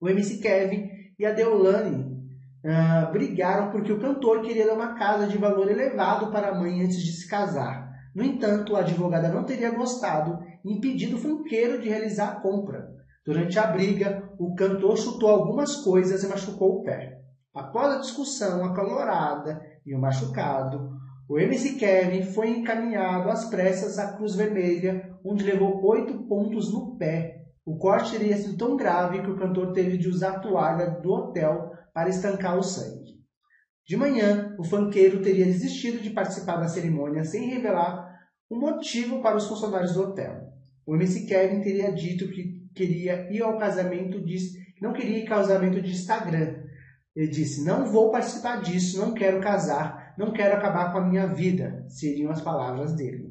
O 0.01 0.09
MC 0.09 0.39
Kevin 0.39 0.89
e 1.17 1.25
a 1.25 1.31
Deolane 1.31 2.19
uh, 2.63 3.11
brigaram 3.11 3.71
porque 3.71 3.91
o 3.91 3.99
cantor 3.99 4.41
queria 4.41 4.67
dar 4.67 4.73
uma 4.73 4.95
casa 4.95 5.27
de 5.27 5.37
valor 5.37 5.69
elevado 5.69 6.31
para 6.31 6.49
a 6.49 6.55
mãe 6.55 6.81
antes 6.81 7.01
de 7.01 7.11
se 7.11 7.27
casar. 7.27 7.89
No 8.15 8.23
entanto, 8.23 8.75
a 8.75 8.79
advogada 8.79 9.29
não 9.29 9.43
teria 9.43 9.71
gostado 9.71 10.39
e 10.65 10.73
impedido 10.73 11.17
o 11.17 11.19
funkeiro 11.19 11.81
de 11.81 11.89
realizar 11.89 12.29
a 12.29 12.39
compra. 12.41 12.87
Durante 13.25 13.59
a 13.59 13.67
briga, 13.67 14.29
o 14.39 14.55
cantor 14.55 14.97
chutou 14.97 15.29
algumas 15.29 15.77
coisas 15.77 16.23
e 16.23 16.27
machucou 16.27 16.79
o 16.79 16.83
pé. 16.83 17.19
Após 17.53 17.93
a 17.93 17.99
discussão 17.99 18.65
acalorada 18.65 19.61
e 19.85 19.93
o 19.93 19.99
machucado, 19.99 20.97
o 21.29 21.37
MC 21.37 21.75
Kevin 21.75 22.23
foi 22.23 22.49
encaminhado 22.49 23.29
às 23.29 23.45
pressas 23.45 23.99
à 23.99 24.13
Cruz 24.13 24.33
Vermelha, 24.33 25.08
onde 25.25 25.43
levou 25.43 25.83
oito 25.85 26.25
pontos 26.27 26.71
no 26.71 26.97
pé. 26.97 27.45
O 27.65 27.77
corte 27.77 28.17
teria 28.17 28.35
sido 28.37 28.57
tão 28.57 28.75
grave 28.75 29.21
que 29.21 29.29
o 29.29 29.37
cantor 29.37 29.73
teve 29.73 29.97
de 29.97 30.07
usar 30.07 30.37
a 30.37 30.39
toalha 30.39 30.89
do 31.01 31.11
hotel 31.11 31.71
para 31.93 32.09
estancar 32.09 32.57
o 32.57 32.63
sangue. 32.63 33.19
De 33.85 33.97
manhã, 33.97 34.55
o 34.59 34.63
fanqueiro 34.63 35.21
teria 35.21 35.45
desistido 35.45 36.01
de 36.01 36.11
participar 36.11 36.57
da 36.57 36.67
cerimônia 36.67 37.23
sem 37.23 37.49
revelar 37.49 38.07
o 38.49 38.55
motivo 38.55 39.21
para 39.21 39.37
os 39.37 39.47
funcionários 39.47 39.93
do 39.93 40.01
hotel. 40.01 40.47
O 40.85 40.95
MC 40.95 41.25
Kevin 41.25 41.61
teria 41.61 41.91
dito 41.91 42.29
que 42.29 42.67
queria 42.75 43.31
ir 43.31 43.41
ao 43.41 43.57
casamento 43.57 44.23
de, 44.23 44.37
não 44.81 44.93
queria 44.93 45.17
ir 45.19 45.21
ao 45.21 45.39
casamento 45.39 45.81
de 45.81 45.91
Instagram. 45.91 46.55
Ele 47.15 47.27
disse: 47.27 47.65
"Não 47.65 47.91
vou 47.91 48.11
participar 48.11 48.61
disso, 48.61 48.99
não 48.99 49.13
quero 49.13 49.41
casar, 49.41 50.13
não 50.17 50.31
quero 50.31 50.55
acabar 50.55 50.91
com 50.91 50.99
a 50.99 51.07
minha 51.07 51.27
vida", 51.27 51.85
seriam 51.89 52.31
as 52.31 52.41
palavras 52.41 52.95
dele. 52.95 53.28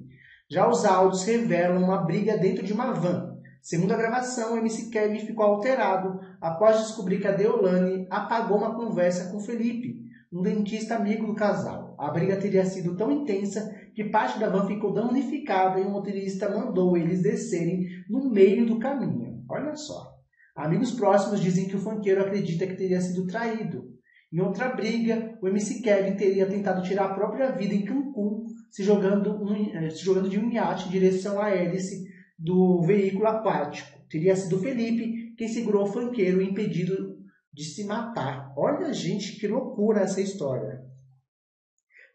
Já 0.51 0.67
os 0.67 0.83
áudios 0.87 1.25
revelam 1.25 1.83
uma 1.83 2.07
briga 2.07 2.39
dentro 2.39 2.65
de 2.65 2.73
uma 2.73 2.91
van. 2.93 3.37
Segundo 3.61 3.93
a 3.93 3.99
gravação, 3.99 4.57
MC 4.57 4.89
Kevin 4.89 5.19
ficou 5.19 5.45
alterado 5.45 6.19
após 6.41 6.79
descobrir 6.79 7.21
que 7.21 7.29
a 7.29 7.33
Deolane 7.33 8.07
apagou 8.09 8.57
uma 8.57 8.75
conversa 8.75 9.31
com 9.31 9.41
Felipe, 9.41 10.01
um 10.33 10.41
dentista 10.41 10.97
amigo 10.97 11.27
do 11.27 11.35
casal. 11.35 11.95
A 11.99 12.11
briga 12.11 12.39
teria 12.39 12.65
sido 12.65 12.97
tão 12.97 13.13
intensa 13.13 13.71
que 13.95 14.05
parte 14.05 14.39
da 14.39 14.49
van 14.49 14.67
ficou 14.67 14.95
danificada 14.95 15.81
e 15.81 15.85
o 15.85 15.91
motorista 15.91 16.49
mandou 16.49 16.97
eles 16.97 17.23
descerem 17.23 17.87
no 18.09 18.31
meio 18.31 18.65
do 18.65 18.79
caminho. 18.79 19.45
Olha 19.51 19.77
só. 19.77 20.15
Amigos 20.57 20.93
próximos 20.93 21.43
dizem 21.43 21.69
que 21.69 21.77
o 21.77 21.81
funkeiro 21.81 22.23
acredita 22.23 22.67
que 22.67 22.77
teria 22.77 23.03
sido 23.03 23.27
traído. 23.27 23.85
Em 24.33 24.41
outra 24.41 24.71
briga, 24.71 25.39
o 25.43 25.49
MC 25.49 25.83
Kevin 25.83 26.17
teria 26.17 26.47
tentado 26.47 26.83
tirar 26.83 27.05
a 27.05 27.15
própria 27.15 27.51
vida 27.53 27.75
em 27.75 27.85
Cancún, 27.85 28.47
se 28.71 28.83
jogando, 28.83 29.43
um, 29.43 29.77
eh, 29.77 29.91
se 29.91 30.05
jogando 30.05 30.29
de 30.29 30.39
um 30.39 30.51
iate 30.51 30.89
em 30.89 30.91
direção 30.91 31.41
à 31.41 31.51
hélice 31.51 32.07
do 32.39 32.83
veículo 32.83 33.27
aquático. 33.27 33.99
Teria 34.09 34.37
sido 34.37 34.59
Felipe 34.59 35.35
quem 35.37 35.49
segurou 35.49 35.85
o 35.85 35.93
funkeiro 35.93 36.41
impedido 36.41 37.19
de 37.53 37.65
se 37.65 37.85
matar. 37.85 38.53
Olha, 38.57 38.93
gente, 38.93 39.39
que 39.39 39.49
loucura 39.49 40.03
essa 40.03 40.21
história. 40.21 40.83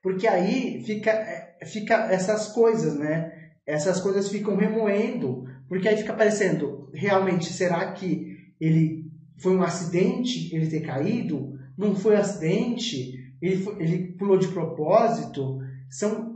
Porque 0.02 0.28
aí 0.28 0.84
fica, 0.84 1.12
é, 1.12 1.66
fica 1.66 1.96
essas 2.12 2.50
coisas, 2.50 2.98
né? 2.98 3.52
Essas 3.66 4.02
coisas 4.02 4.30
ficam 4.30 4.56
remoendo, 4.58 5.46
porque 5.70 5.88
aí 5.88 5.96
fica 5.96 6.14
parecendo, 6.14 6.90
realmente, 6.94 7.52
será 7.54 7.94
que 7.94 8.38
ele 8.60 9.10
foi 9.38 9.56
um 9.56 9.64
acidente, 9.64 10.54
ele 10.54 10.68
ter 10.68 10.82
caído? 10.82 11.58
Não 11.78 11.96
foi 11.96 12.16
um 12.16 12.20
acidente? 12.20 13.14
Ele, 13.42 13.58
foi, 13.58 13.82
ele 13.82 14.14
pulou 14.14 14.38
de 14.38 14.50
propósito? 14.50 15.60
São 15.90 16.33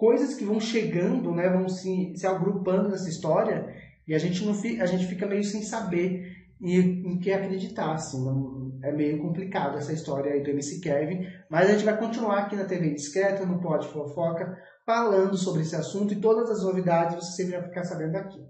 coisas 0.00 0.34
que 0.34 0.46
vão 0.46 0.58
chegando, 0.58 1.30
né? 1.30 1.50
Vão 1.50 1.68
se, 1.68 2.14
se 2.16 2.26
agrupando 2.26 2.88
nessa 2.88 3.10
história 3.10 3.68
e 4.08 4.14
a 4.14 4.18
gente, 4.18 4.42
não, 4.42 4.52
a 4.52 4.86
gente 4.86 5.06
fica 5.06 5.26
meio 5.26 5.44
sem 5.44 5.62
saber 5.62 6.24
e 6.58 6.78
em 6.78 7.18
que 7.18 7.30
acreditar, 7.30 7.92
assim, 7.92 8.24
não, 8.24 8.78
é 8.82 8.90
meio 8.90 9.20
complicado 9.20 9.76
essa 9.76 9.92
história 9.92 10.32
aí 10.32 10.42
do 10.42 10.50
MC 10.50 10.80
Kevin, 10.80 11.26
mas 11.50 11.68
a 11.68 11.72
gente 11.74 11.84
vai 11.84 11.98
continuar 11.98 12.38
aqui 12.38 12.56
na 12.56 12.64
TV 12.64 12.94
Discreta, 12.94 13.44
no 13.44 13.60
Pod 13.60 13.86
Fofoca, 13.88 14.56
falando 14.86 15.36
sobre 15.36 15.62
esse 15.62 15.76
assunto 15.76 16.14
e 16.14 16.20
todas 16.20 16.50
as 16.50 16.62
novidades 16.64 17.16
você 17.16 17.42
sempre 17.42 17.58
vai 17.58 17.68
ficar 17.68 17.84
sabendo 17.84 18.16
aqui. 18.16 18.40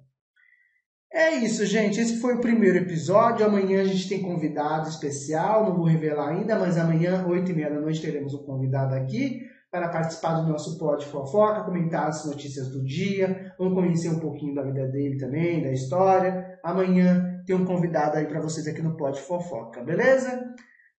É 1.12 1.34
isso, 1.34 1.66
gente. 1.66 2.00
Esse 2.00 2.20
foi 2.20 2.34
o 2.34 2.40
primeiro 2.40 2.78
episódio. 2.78 3.44
Amanhã 3.44 3.80
a 3.80 3.84
gente 3.84 4.08
tem 4.08 4.22
convidado 4.22 4.88
especial. 4.88 5.64
Não 5.64 5.76
vou 5.76 5.86
revelar 5.86 6.28
ainda, 6.28 6.56
mas 6.56 6.78
amanhã, 6.78 7.26
8 7.26 7.50
e 7.50 7.54
meia 7.54 7.70
da 7.70 7.80
noite, 7.80 8.00
teremos 8.00 8.32
um 8.32 8.44
convidado 8.44 8.94
aqui 8.94 9.49
para 9.70 9.88
participar 9.88 10.34
do 10.34 10.48
nosso 10.48 10.76
Pod 10.78 11.04
Fofoca, 11.06 11.62
comentar 11.62 12.08
as 12.08 12.24
notícias 12.26 12.68
do 12.68 12.82
dia. 12.82 13.54
Vamos 13.58 13.74
conhecer 13.74 14.08
um 14.08 14.18
pouquinho 14.18 14.54
da 14.54 14.62
vida 14.62 14.86
dele 14.88 15.16
também, 15.16 15.62
da 15.62 15.70
história. 15.70 16.58
Amanhã 16.62 17.42
tem 17.46 17.54
um 17.54 17.64
convidado 17.64 18.16
aí 18.16 18.26
para 18.26 18.40
vocês 18.40 18.66
aqui 18.66 18.82
no 18.82 18.96
Pod 18.96 19.20
Fofoca, 19.20 19.82
beleza? 19.82 20.42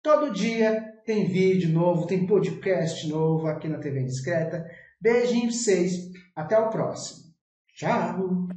Todo 0.01 0.31
dia 0.31 0.81
tem 1.05 1.27
vídeo 1.27 1.69
novo, 1.69 2.07
tem 2.07 2.25
podcast 2.25 3.07
novo 3.09 3.47
aqui 3.47 3.67
na 3.67 3.77
TV 3.77 4.01
Indiscreta. 4.01 4.65
Beijinho 4.99 5.47
pra 5.47 5.51
vocês. 5.51 6.09
Até 6.35 6.57
o 6.57 6.69
próximo. 6.69 7.31
Tchau! 7.75 8.47